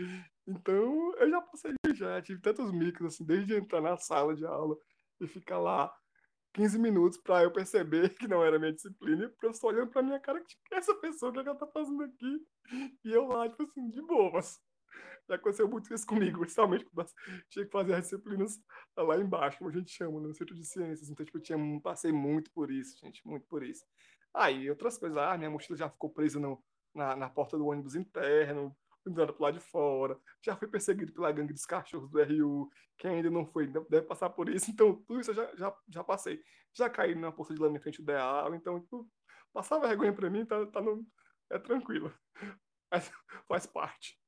Então, 0.46 1.14
eu 1.16 1.30
já 1.30 1.42
passei, 1.42 1.74
já 1.96 2.22
tive 2.22 2.42
tantos 2.42 2.72
micos, 2.74 3.06
assim, 3.08 3.26
desde 3.26 3.56
entrar 3.56 3.82
na 3.82 3.98
sala 3.98 4.36
de 4.36 4.46
aula 4.46 4.76
e 5.22 5.28
ficar 5.28 5.60
lá 5.60 5.94
15 6.58 6.80
minutos 6.80 7.20
pra 7.20 7.44
eu 7.44 7.52
perceber 7.52 8.10
que 8.18 8.28
não 8.28 8.44
era 8.44 8.58
minha 8.58 8.74
disciplina, 8.74 9.30
porque 9.30 9.46
eu 9.46 9.54
só 9.54 9.68
olhando 9.68 9.92
pra 9.92 10.02
minha 10.02 10.20
cara, 10.20 10.44
tipo, 10.44 10.62
essa 10.74 10.94
pessoa, 10.96 11.30
o 11.30 11.34
que, 11.34 11.40
é 11.40 11.44
que 11.44 11.50
ela 11.50 11.58
tá 11.58 11.68
fazendo 11.68 12.04
aqui? 12.04 12.48
E 13.06 13.12
eu 13.12 13.28
lá, 13.28 13.48
tipo 13.48 13.62
assim, 13.64 13.92
de 13.92 14.02
boas. 14.02 14.60
Já 15.30 15.36
aconteceu 15.36 15.68
muito 15.68 15.94
isso 15.94 16.08
comigo, 16.08 16.40
principalmente 16.40 16.86
quando 16.86 17.10
tinha 17.50 17.66
que 17.66 17.72
fazer 17.72 17.94
as 17.94 18.04
disciplinas 18.04 18.60
lá 18.98 19.18
embaixo, 19.18 19.60
como 19.60 19.70
a 19.70 19.74
gente 19.74 19.92
chama, 19.92 20.20
no 20.20 20.34
Centro 20.34 20.56
de 20.56 20.66
Ciências. 20.66 21.10
Então, 21.10 21.24
tipo, 21.24 21.38
eu 21.38 21.42
tinha, 21.44 21.58
passei 21.82 22.12
muito 22.12 22.50
por 22.52 22.72
isso, 22.72 22.98
gente, 22.98 23.22
muito 23.26 23.46
por 23.48 23.64
isso. 23.64 23.86
Aí, 24.34 24.68
outras 24.70 24.98
coisas, 24.98 25.18
ah, 25.18 25.38
minha 25.38 25.52
mochila 25.52 25.78
já 25.78 25.90
ficou 25.90 26.10
presa 26.10 26.40
no, 26.40 26.64
na, 26.96 27.16
na 27.16 27.30
porta 27.30 27.58
do 27.58 27.68
ônibus 27.68 27.94
interno, 27.94 28.76
andando 29.08 29.34
pro 29.34 29.44
lado 29.44 29.56
de 29.56 29.64
fora, 29.64 30.20
já 30.44 30.56
fui 30.56 30.68
perseguido 30.68 31.14
pela 31.14 31.32
gangue 31.32 31.54
dos 31.54 31.66
cachorros 31.66 32.10
do 32.10 32.22
RU, 32.22 32.70
quem 32.98 33.12
ainda 33.12 33.30
não 33.30 33.46
foi 33.46 33.68
deve 33.68 34.02
passar 34.04 34.30
por 34.30 34.50
isso, 34.50 34.70
então 34.72 34.96
tudo 35.08 35.20
isso 35.20 35.32
eu 35.32 35.36
já, 35.36 35.56
já, 35.56 35.78
já 35.88 36.04
passei. 36.04 36.42
Já 36.74 36.90
caí 36.90 37.16
na 37.16 37.32
poça 37.32 37.54
de 37.54 37.62
lama 37.62 37.78
em 37.78 37.82
frente 37.82 38.00
ao 38.00 38.04
ideal, 38.04 38.56
então 38.56 38.80
tipo, 38.80 39.10
passar 39.54 39.80
vergonha 39.80 40.14
para 40.14 40.30
mim 40.30 40.46
tá, 40.46 40.66
tá 40.68 40.82
no, 40.82 41.06
é 41.52 41.60
tranquilo, 41.60 42.14
mas 42.92 43.12
faz 43.48 43.66
parte. 43.66 44.20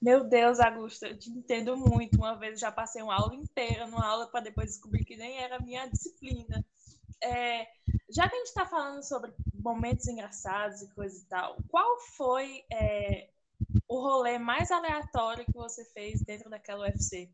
Meu 0.00 0.24
Deus, 0.24 0.60
Augusto, 0.60 1.06
eu 1.06 1.18
te 1.18 1.30
entendo 1.30 1.76
muito. 1.76 2.18
Uma 2.18 2.38
vez 2.38 2.60
já 2.60 2.70
passei 2.70 3.02
uma 3.02 3.14
aula 3.14 3.34
inteira 3.34 3.86
numa 3.86 4.06
aula 4.06 4.30
para 4.30 4.40
depois 4.40 4.72
descobrir 4.72 5.04
que 5.04 5.16
nem 5.16 5.38
era 5.38 5.58
minha 5.58 5.86
disciplina. 5.86 6.64
É, 7.22 7.66
já 8.10 8.28
que 8.28 8.34
a 8.34 8.38
gente 8.38 8.48
está 8.48 8.66
falando 8.66 9.02
sobre 9.02 9.32
momentos 9.54 10.06
engraçados 10.06 10.82
e 10.82 10.94
coisa 10.94 11.18
e 11.18 11.26
tal, 11.28 11.56
qual 11.68 11.98
foi 12.16 12.62
é, 12.70 13.30
o 13.88 14.00
rolê 14.00 14.38
mais 14.38 14.70
aleatório 14.70 15.44
que 15.44 15.52
você 15.52 15.84
fez 15.92 16.22
dentro 16.22 16.50
daquela 16.50 16.86
UFC? 16.86 17.30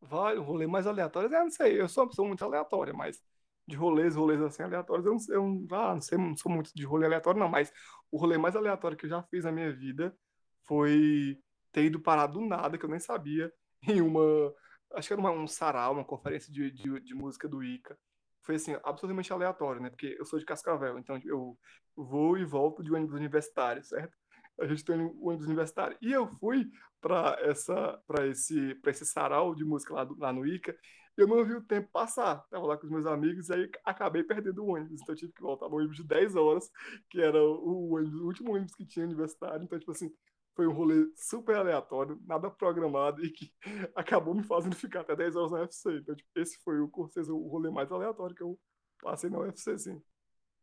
Vai, 0.00 0.36
o 0.36 0.42
rolê 0.42 0.66
mais 0.66 0.86
aleatório, 0.86 1.32
eu 1.32 1.44
não 1.44 1.50
sei, 1.50 1.80
eu 1.80 1.88
sou 1.88 2.04
uma 2.04 2.10
pessoa 2.10 2.26
muito 2.26 2.44
aleatória, 2.44 2.92
mas 2.92 3.22
de 3.66 3.76
rolês, 3.76 4.16
rolês 4.16 4.40
assim 4.42 4.62
aleatórios, 4.62 5.06
eu 5.06 5.12
não, 5.12 5.18
sei, 5.18 5.36
eu, 5.36 5.66
ah, 5.70 5.94
não 5.94 6.00
sei, 6.00 6.18
não 6.18 6.36
sou 6.36 6.50
muito 6.50 6.72
de 6.74 6.84
rolê 6.84 7.06
aleatório, 7.06 7.38
não, 7.38 7.48
mas 7.48 7.72
o 8.10 8.18
rolê 8.18 8.36
mais 8.36 8.56
aleatório 8.56 8.96
que 8.96 9.06
eu 9.06 9.10
já 9.10 9.22
fiz 9.22 9.44
na 9.44 9.52
minha 9.52 9.72
vida 9.72 10.16
foi 10.64 11.38
ter 11.70 11.84
ido 11.84 12.00
parar 12.00 12.26
do 12.26 12.40
nada, 12.40 12.76
que 12.76 12.84
eu 12.84 12.90
nem 12.90 13.00
sabia, 13.00 13.52
em 13.88 14.00
uma. 14.00 14.52
Acho 14.94 15.08
que 15.08 15.14
era 15.14 15.20
uma, 15.20 15.30
um 15.30 15.46
sarau, 15.46 15.94
uma 15.94 16.04
conferência 16.04 16.52
de, 16.52 16.70
de, 16.70 17.00
de, 17.00 17.14
música 17.14 17.48
do 17.48 17.62
Ica. 17.62 17.98
Foi 18.42 18.56
assim, 18.56 18.76
absolutamente 18.84 19.32
aleatório, 19.32 19.80
né? 19.80 19.88
Porque 19.88 20.16
eu 20.18 20.26
sou 20.26 20.38
de 20.38 20.44
Cascavel, 20.44 20.98
então 20.98 21.18
eu 21.24 21.58
vou 21.96 22.36
e 22.36 22.44
volto 22.44 22.82
de 22.82 22.92
ônibus 22.92 23.14
universitário, 23.14 23.82
certo? 23.82 24.14
A 24.60 24.66
gente 24.66 24.84
tem 24.84 25.00
o 25.00 25.26
ônibus 25.26 25.46
universitário. 25.46 25.96
E 26.00 26.12
eu 26.12 26.26
fui 26.26 26.70
para 27.00 27.36
essa 27.40 28.00
para 28.06 28.26
esse 28.26 28.74
para 28.76 28.90
esse 28.90 29.04
sarau 29.04 29.54
de 29.54 29.64
música 29.64 29.94
lá, 29.94 30.04
do, 30.04 30.18
lá 30.18 30.32
no 30.32 30.46
Ica. 30.46 30.76
Eu 31.16 31.26
não 31.26 31.44
vi 31.44 31.54
o 31.54 31.62
tempo 31.62 31.88
passar. 31.92 32.46
Tava 32.48 32.66
lá 32.66 32.76
com 32.76 32.86
os 32.86 32.90
meus 32.90 33.06
amigos 33.06 33.48
e 33.48 33.54
aí 33.54 33.70
acabei 33.84 34.22
perdendo 34.22 34.64
o 34.64 34.68
ônibus. 34.68 35.00
Então 35.02 35.14
eu 35.14 35.18
tive 35.18 35.32
que 35.32 35.42
voltar 35.42 35.68
no 35.68 35.76
ônibus 35.76 35.96
de 35.96 36.04
10 36.04 36.36
horas, 36.36 36.70
que 37.10 37.20
era 37.20 37.42
o, 37.42 37.94
ônibus, 37.94 38.20
o 38.20 38.26
último 38.26 38.52
ônibus 38.52 38.74
que 38.74 38.86
tinha 38.86 39.04
universitário. 39.04 39.62
Então, 39.62 39.78
tipo 39.78 39.92
assim, 39.92 40.10
foi 40.54 40.66
um 40.66 40.72
rolê 40.72 41.06
super 41.16 41.56
aleatório, 41.56 42.20
nada 42.26 42.50
programado 42.50 43.24
e 43.24 43.30
que 43.30 43.52
acabou 43.94 44.34
me 44.34 44.42
fazendo 44.42 44.74
ficar 44.74 45.00
até 45.00 45.16
10 45.16 45.36
horas 45.36 45.52
na 45.52 45.60
UFC. 45.60 45.98
Então, 45.98 46.14
tipo, 46.14 46.30
esse 46.36 46.58
foi 46.62 46.78
o, 46.80 46.90
o 46.90 47.48
rolê 47.48 47.70
mais 47.70 47.90
aleatório 47.92 48.34
que 48.34 48.42
eu 48.42 48.58
passei 49.02 49.28
na 49.28 49.38
UFC, 49.38 49.78
sim. 49.78 50.02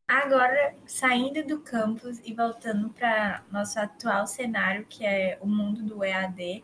Agora, 0.09 0.75
saindo 0.87 1.45
do 1.45 1.59
campus 1.59 2.19
e 2.25 2.33
voltando 2.33 2.89
para 2.89 3.43
nosso 3.51 3.79
atual 3.79 4.25
cenário, 4.25 4.83
que 4.89 5.05
é 5.05 5.37
o 5.39 5.45
mundo 5.45 5.83
do 5.83 6.03
EAD, 6.03 6.63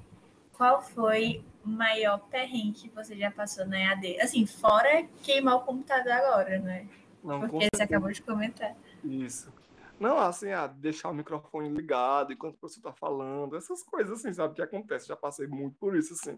qual 0.51 0.81
foi 0.81 1.45
o 1.63 1.69
maior 1.69 2.17
perrengue 2.27 2.89
que 2.89 2.89
você 2.89 3.15
já 3.15 3.29
passou 3.29 3.67
na 3.67 3.77
EAD? 3.77 4.19
Assim, 4.19 4.47
fora 4.47 5.03
queimar 5.21 5.57
o 5.57 5.59
computador 5.59 6.11
agora, 6.13 6.57
né? 6.57 6.89
Não, 7.23 7.41
Porque 7.41 7.69
você 7.71 7.83
acabou 7.83 8.11
de 8.11 8.19
comentar. 8.23 8.75
Isso. 9.03 9.53
Não, 9.99 10.17
assim, 10.17 10.51
ah, 10.51 10.65
deixar 10.65 11.11
o 11.11 11.13
microfone 11.13 11.69
ligado 11.69 12.33
enquanto 12.33 12.57
você 12.59 12.79
está 12.79 12.93
falando, 12.93 13.55
essas 13.55 13.83
coisas 13.83 14.19
assim, 14.19 14.33
sabe, 14.33 14.55
que 14.55 14.61
acontece. 14.63 15.07
Já 15.07 15.15
passei 15.15 15.45
muito 15.45 15.77
por 15.77 15.95
isso, 15.95 16.13
assim. 16.13 16.35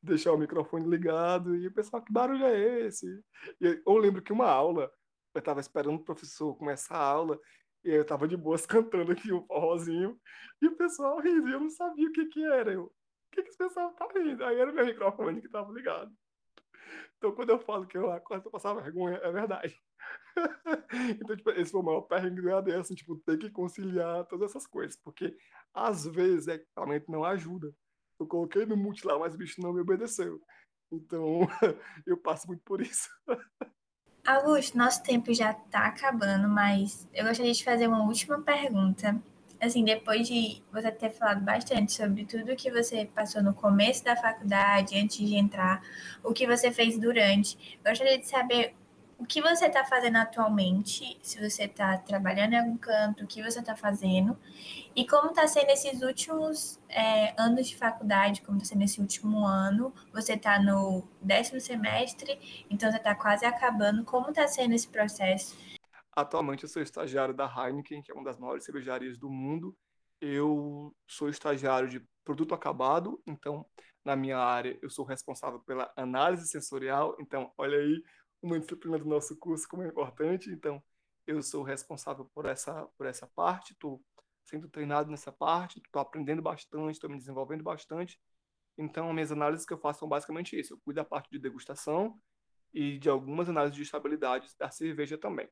Deixar 0.00 0.30
o 0.30 0.38
microfone 0.38 0.88
ligado 0.88 1.56
e 1.56 1.66
o 1.66 1.72
pessoal, 1.72 2.00
que 2.00 2.12
barulho 2.12 2.46
é 2.46 2.86
esse? 2.86 3.20
E 3.60 3.82
eu 3.84 3.96
lembro 3.96 4.22
que 4.22 4.32
uma 4.32 4.46
aula, 4.46 4.88
eu 5.36 5.40
estava 5.40 5.60
esperando 5.60 5.96
o 5.96 6.04
professor 6.04 6.54
começar 6.56 6.96
a 6.96 7.04
aula, 7.04 7.38
e 7.84 7.90
eu 7.90 8.02
estava 8.02 8.26
de 8.26 8.36
boas 8.36 8.66
cantando 8.66 9.12
aqui 9.12 9.32
um 9.32 9.44
forrozinho, 9.46 10.18
e 10.60 10.66
o 10.66 10.76
pessoal 10.76 11.20
rindo, 11.20 11.48
e 11.48 11.52
eu 11.52 11.60
não 11.60 11.70
sabia 11.70 12.08
o 12.08 12.12
que 12.12 12.26
que 12.26 12.44
era. 12.44 12.72
Eu, 12.72 12.84
o 12.84 12.92
que 13.32 13.42
que 13.42 13.48
esse 13.48 13.58
pessoal 13.58 13.92
tá 13.92 14.08
rindo? 14.14 14.44
Aí 14.44 14.58
era 14.58 14.70
o 14.70 14.74
meu 14.74 14.86
microfone 14.86 15.40
que 15.40 15.46
estava 15.46 15.72
ligado. 15.72 16.12
Então, 17.18 17.32
quando 17.32 17.50
eu 17.50 17.58
falo 17.58 17.86
que 17.86 17.96
eu 17.96 18.10
acordo 18.10 18.50
passar 18.50 18.74
vergonha, 18.74 19.16
é 19.16 19.32
verdade. 19.32 19.78
então, 21.20 21.36
tipo, 21.36 21.50
esse 21.50 21.70
foi 21.70 21.80
o 21.80 21.84
maior 21.84 22.02
perrengue 22.02 22.42
do 22.42 22.48
EAD, 22.48 22.72
assim, 22.72 22.94
tipo, 22.94 23.16
ter 23.18 23.38
que 23.38 23.50
conciliar 23.50 24.26
todas 24.26 24.50
essas 24.50 24.66
coisas, 24.66 24.96
porque 24.96 25.36
às 25.72 26.06
vezes 26.06 26.46
o 26.46 26.52
equipamento 26.52 27.10
não 27.10 27.24
ajuda. 27.24 27.74
Eu 28.18 28.26
coloquei 28.26 28.64
no 28.66 28.76
multi 28.76 29.06
lá, 29.06 29.18
mas 29.18 29.34
o 29.34 29.38
bicho 29.38 29.60
não 29.60 29.72
me 29.72 29.80
obedeceu. 29.80 30.40
Então, 30.90 31.40
eu 32.06 32.16
passo 32.16 32.46
muito 32.46 32.62
por 32.62 32.80
isso. 32.80 33.08
Augusto, 34.26 34.76
nosso 34.76 35.04
tempo 35.04 35.32
já 35.32 35.52
está 35.52 35.86
acabando, 35.86 36.48
mas 36.48 37.06
eu 37.14 37.24
gostaria 37.24 37.52
de 37.52 37.62
fazer 37.62 37.86
uma 37.86 38.02
última 38.02 38.42
pergunta. 38.42 39.16
Assim, 39.60 39.84
depois 39.84 40.26
de 40.26 40.60
você 40.72 40.90
ter 40.90 41.10
falado 41.10 41.40
bastante 41.42 41.92
sobre 41.92 42.24
tudo 42.24 42.56
que 42.56 42.68
você 42.68 43.06
passou 43.14 43.40
no 43.40 43.54
começo 43.54 44.04
da 44.04 44.16
faculdade, 44.16 44.98
antes 44.98 45.16
de 45.16 45.36
entrar, 45.36 45.80
o 46.24 46.32
que 46.32 46.44
você 46.44 46.72
fez 46.72 46.98
durante, 46.98 47.78
gostaria 47.84 48.18
de 48.18 48.26
saber 48.26 48.74
o 49.18 49.24
que 49.24 49.40
você 49.40 49.66
está 49.66 49.84
fazendo 49.84 50.16
atualmente, 50.16 51.18
se 51.22 51.38
você 51.38 51.64
está 51.64 51.96
trabalhando 51.98 52.52
em 52.52 52.58
algum 52.58 52.76
canto, 52.76 53.24
o 53.24 53.26
que 53.26 53.42
você 53.42 53.60
está 53.60 53.74
fazendo, 53.74 54.38
e 54.94 55.06
como 55.06 55.30
está 55.30 55.46
sendo 55.46 55.70
esses 55.70 56.02
últimos 56.02 56.78
é, 56.88 57.34
anos 57.40 57.66
de 57.66 57.76
faculdade, 57.76 58.42
como 58.42 58.58
está 58.58 58.74
sendo 58.74 58.84
esse 58.84 59.00
último 59.00 59.46
ano, 59.46 59.92
você 60.12 60.34
está 60.34 60.62
no 60.62 61.08
décimo 61.20 61.60
semestre, 61.60 62.66
então 62.68 62.90
você 62.90 62.98
está 62.98 63.14
quase 63.14 63.46
acabando, 63.46 64.04
como 64.04 64.28
está 64.28 64.46
sendo 64.46 64.74
esse 64.74 64.88
processo? 64.88 65.56
Atualmente 66.12 66.64
eu 66.64 66.68
sou 66.68 66.82
estagiário 66.82 67.34
da 67.34 67.46
Heineken, 67.46 68.02
que 68.02 68.12
é 68.12 68.14
uma 68.14 68.24
das 68.24 68.38
maiores 68.38 68.64
cervejarias 68.64 69.18
do 69.18 69.30
mundo. 69.30 69.76
Eu 70.18 70.94
sou 71.06 71.28
estagiário 71.28 71.88
de 71.88 72.02
produto 72.24 72.54
acabado, 72.54 73.20
então 73.26 73.66
na 74.02 74.16
minha 74.16 74.38
área 74.38 74.78
eu 74.80 74.88
sou 74.88 75.04
responsável 75.04 75.60
pela 75.60 75.92
análise 75.94 76.48
sensorial. 76.48 77.16
Então, 77.20 77.52
olha 77.58 77.76
aí 77.76 78.02
uma 78.46 78.60
disciplina 78.60 78.98
do 78.98 79.04
nosso 79.06 79.36
curso 79.36 79.68
como 79.68 79.82
é 79.82 79.88
importante. 79.88 80.50
Então, 80.50 80.82
eu 81.26 81.42
sou 81.42 81.62
responsável 81.62 82.24
por 82.34 82.46
essa 82.46 82.86
por 82.96 83.06
essa 83.06 83.26
parte, 83.26 83.72
estou 83.72 84.02
sendo 84.44 84.68
treinado 84.68 85.10
nessa 85.10 85.32
parte, 85.32 85.78
estou 85.78 86.00
aprendendo 86.00 86.42
bastante, 86.42 86.94
estou 86.94 87.10
me 87.10 87.18
desenvolvendo 87.18 87.62
bastante. 87.64 88.20
Então, 88.78 89.08
as 89.08 89.14
minhas 89.14 89.32
análises 89.32 89.66
que 89.66 89.72
eu 89.72 89.78
faço 89.78 90.00
são 90.00 90.08
basicamente 90.08 90.58
isso. 90.58 90.74
Eu 90.74 90.78
cuido 90.78 90.96
da 90.96 91.04
parte 91.04 91.30
de 91.30 91.38
degustação 91.38 92.18
e 92.72 92.98
de 92.98 93.08
algumas 93.08 93.48
análises 93.48 93.76
de 93.76 93.82
estabilidade 93.82 94.48
da 94.58 94.70
cerveja 94.70 95.18
também 95.18 95.48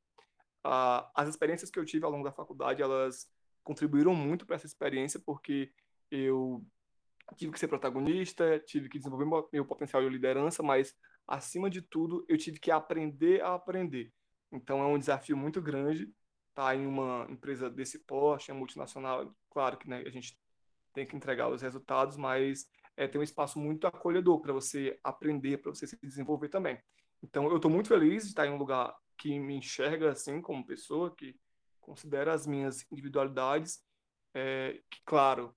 uh, 0.64 1.06
as 1.14 1.28
experiências 1.28 1.70
que 1.70 1.78
eu 1.78 1.84
tive 1.84 2.04
ao 2.04 2.10
longo 2.10 2.24
da 2.24 2.32
faculdade, 2.32 2.82
elas 2.82 3.28
contribuíram 3.62 4.14
muito 4.14 4.46
para 4.46 4.56
essa 4.56 4.66
experiência, 4.66 5.20
porque 5.20 5.70
eu 6.10 6.64
tive 7.36 7.52
que 7.52 7.58
ser 7.58 7.68
protagonista, 7.68 8.58
tive 8.60 8.88
que 8.88 8.98
desenvolver 8.98 9.46
meu 9.52 9.64
potencial 9.64 10.02
de 10.02 10.08
liderança, 10.08 10.62
mas, 10.62 10.94
acima 11.26 11.70
de 11.70 11.80
tudo, 11.82 12.24
eu 12.28 12.36
tive 12.36 12.58
que 12.58 12.70
aprender 12.70 13.42
a 13.42 13.54
aprender. 13.54 14.12
Então, 14.52 14.82
é 14.82 14.86
um 14.86 14.98
desafio 14.98 15.36
muito 15.36 15.60
grande 15.60 16.04
estar 16.50 16.66
tá, 16.66 16.76
em 16.76 16.86
uma 16.86 17.26
empresa 17.28 17.68
desse 17.68 18.04
porte, 18.04 18.50
é 18.50 18.54
multinacional, 18.54 19.34
claro 19.50 19.76
que 19.76 19.88
né, 19.88 20.04
a 20.06 20.10
gente 20.10 20.38
tem 20.92 21.04
que 21.04 21.16
entregar 21.16 21.48
os 21.48 21.62
resultados, 21.62 22.16
mas 22.16 22.66
é, 22.96 23.08
tem 23.08 23.20
um 23.20 23.24
espaço 23.24 23.58
muito 23.58 23.86
acolhedor 23.86 24.40
para 24.40 24.52
você 24.52 24.98
aprender, 25.02 25.58
para 25.58 25.74
você 25.74 25.86
se 25.86 25.98
desenvolver 26.00 26.48
também. 26.48 26.78
Então, 27.22 27.48
eu 27.48 27.56
estou 27.56 27.70
muito 27.70 27.88
feliz 27.88 28.22
de 28.22 28.28
estar 28.28 28.46
em 28.46 28.50
um 28.50 28.58
lugar 28.58 28.94
que 29.18 29.38
me 29.38 29.56
enxerga 29.56 30.12
assim 30.12 30.40
como 30.40 30.64
pessoa, 30.64 31.14
que 31.14 31.34
considera 31.80 32.32
as 32.32 32.46
minhas 32.46 32.86
individualidades, 32.92 33.82
é, 34.32 34.80
que, 34.90 35.00
claro, 35.04 35.54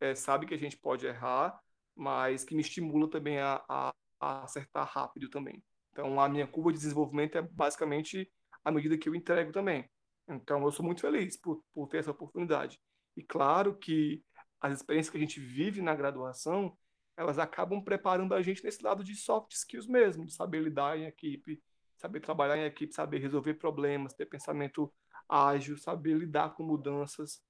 é, 0.00 0.14
sabe 0.14 0.46
que 0.46 0.54
a 0.54 0.58
gente 0.58 0.76
pode 0.76 1.06
errar, 1.06 1.58
mas 1.94 2.44
que 2.44 2.54
me 2.54 2.60
estimula 2.60 3.08
também 3.10 3.38
a, 3.38 3.62
a, 3.68 3.94
a, 4.20 4.44
acertar 4.44 4.86
rápido 4.86 5.28
também. 5.28 5.62
Então, 5.92 6.20
a 6.20 6.28
minha 6.28 6.46
curva 6.46 6.72
de 6.72 6.78
desenvolvimento 6.78 7.36
é 7.36 7.42
basicamente 7.42 8.30
à 8.64 8.70
medida 8.70 8.96
que 8.96 9.08
eu 9.08 9.14
entrego 9.14 9.52
também. 9.52 9.88
Então, 10.28 10.62
eu 10.62 10.70
sou 10.70 10.84
muito 10.84 11.00
feliz 11.00 11.36
por, 11.36 11.64
por 11.72 11.88
ter 11.88 11.98
essa 11.98 12.10
oportunidade. 12.10 12.78
E 13.16 13.22
claro 13.22 13.76
que 13.76 14.22
as 14.60 14.74
experiências 14.74 15.10
que 15.10 15.16
a 15.16 15.20
gente 15.20 15.40
vive 15.40 15.82
na 15.82 15.94
graduação, 15.94 16.76
elas 17.16 17.38
acabam 17.38 17.82
preparando 17.82 18.34
a 18.34 18.42
gente 18.42 18.62
nesse 18.62 18.82
lado 18.82 19.02
de 19.02 19.14
soft 19.16 19.52
skills 19.52 19.86
mesmo, 19.86 20.24
de 20.24 20.32
saber 20.32 20.62
lidar 20.62 20.96
em 20.98 21.04
equipe, 21.04 21.60
saber 21.96 22.20
trabalhar 22.20 22.56
em 22.56 22.64
equipe, 22.64 22.94
saber 22.94 23.18
resolver 23.18 23.54
problemas, 23.54 24.14
ter 24.14 24.26
pensamento 24.26 24.92
ágil, 25.28 25.76
saber 25.76 26.16
lidar 26.16 26.54
com 26.54 26.62
mudanças, 26.62 27.42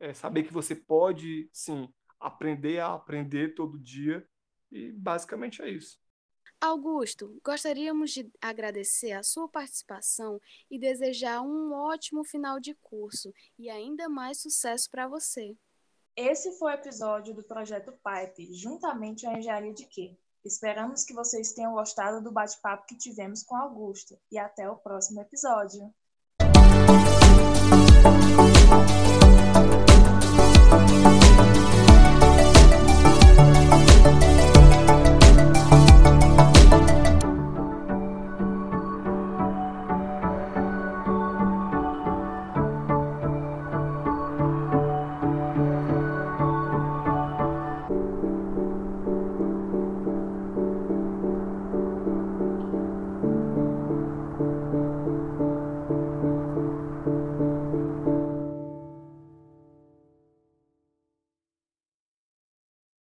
é, 0.00 0.14
saber 0.14 0.44
que 0.44 0.52
você 0.52 0.74
pode, 0.74 1.48
sim, 1.52 1.88
aprender 2.20 2.80
a 2.80 2.94
aprender 2.94 3.54
todo 3.54 3.78
dia. 3.78 4.26
E 4.70 4.92
basicamente 4.92 5.62
é 5.62 5.70
isso. 5.70 5.98
Augusto, 6.60 7.38
gostaríamos 7.44 8.10
de 8.10 8.30
agradecer 8.40 9.12
a 9.12 9.22
sua 9.22 9.48
participação 9.48 10.40
e 10.70 10.78
desejar 10.78 11.42
um 11.42 11.72
ótimo 11.72 12.24
final 12.24 12.58
de 12.58 12.74
curso 12.74 13.32
e 13.58 13.68
ainda 13.68 14.08
mais 14.08 14.40
sucesso 14.40 14.90
para 14.90 15.06
você. 15.06 15.56
Esse 16.16 16.58
foi 16.58 16.72
o 16.72 16.74
episódio 16.74 17.34
do 17.34 17.42
Projeto 17.42 17.92
Pipe, 17.92 18.54
juntamente 18.54 19.26
à 19.26 19.38
Engenharia 19.38 19.74
de 19.74 19.84
Quê. 19.84 20.16
Esperamos 20.42 21.04
que 21.04 21.12
vocês 21.12 21.52
tenham 21.52 21.74
gostado 21.74 22.22
do 22.22 22.32
bate-papo 22.32 22.86
que 22.86 22.96
tivemos 22.96 23.42
com 23.42 23.54
Augusto 23.56 24.18
e 24.32 24.38
até 24.38 24.70
o 24.70 24.76
próximo 24.76 25.20
episódio. 25.20 25.92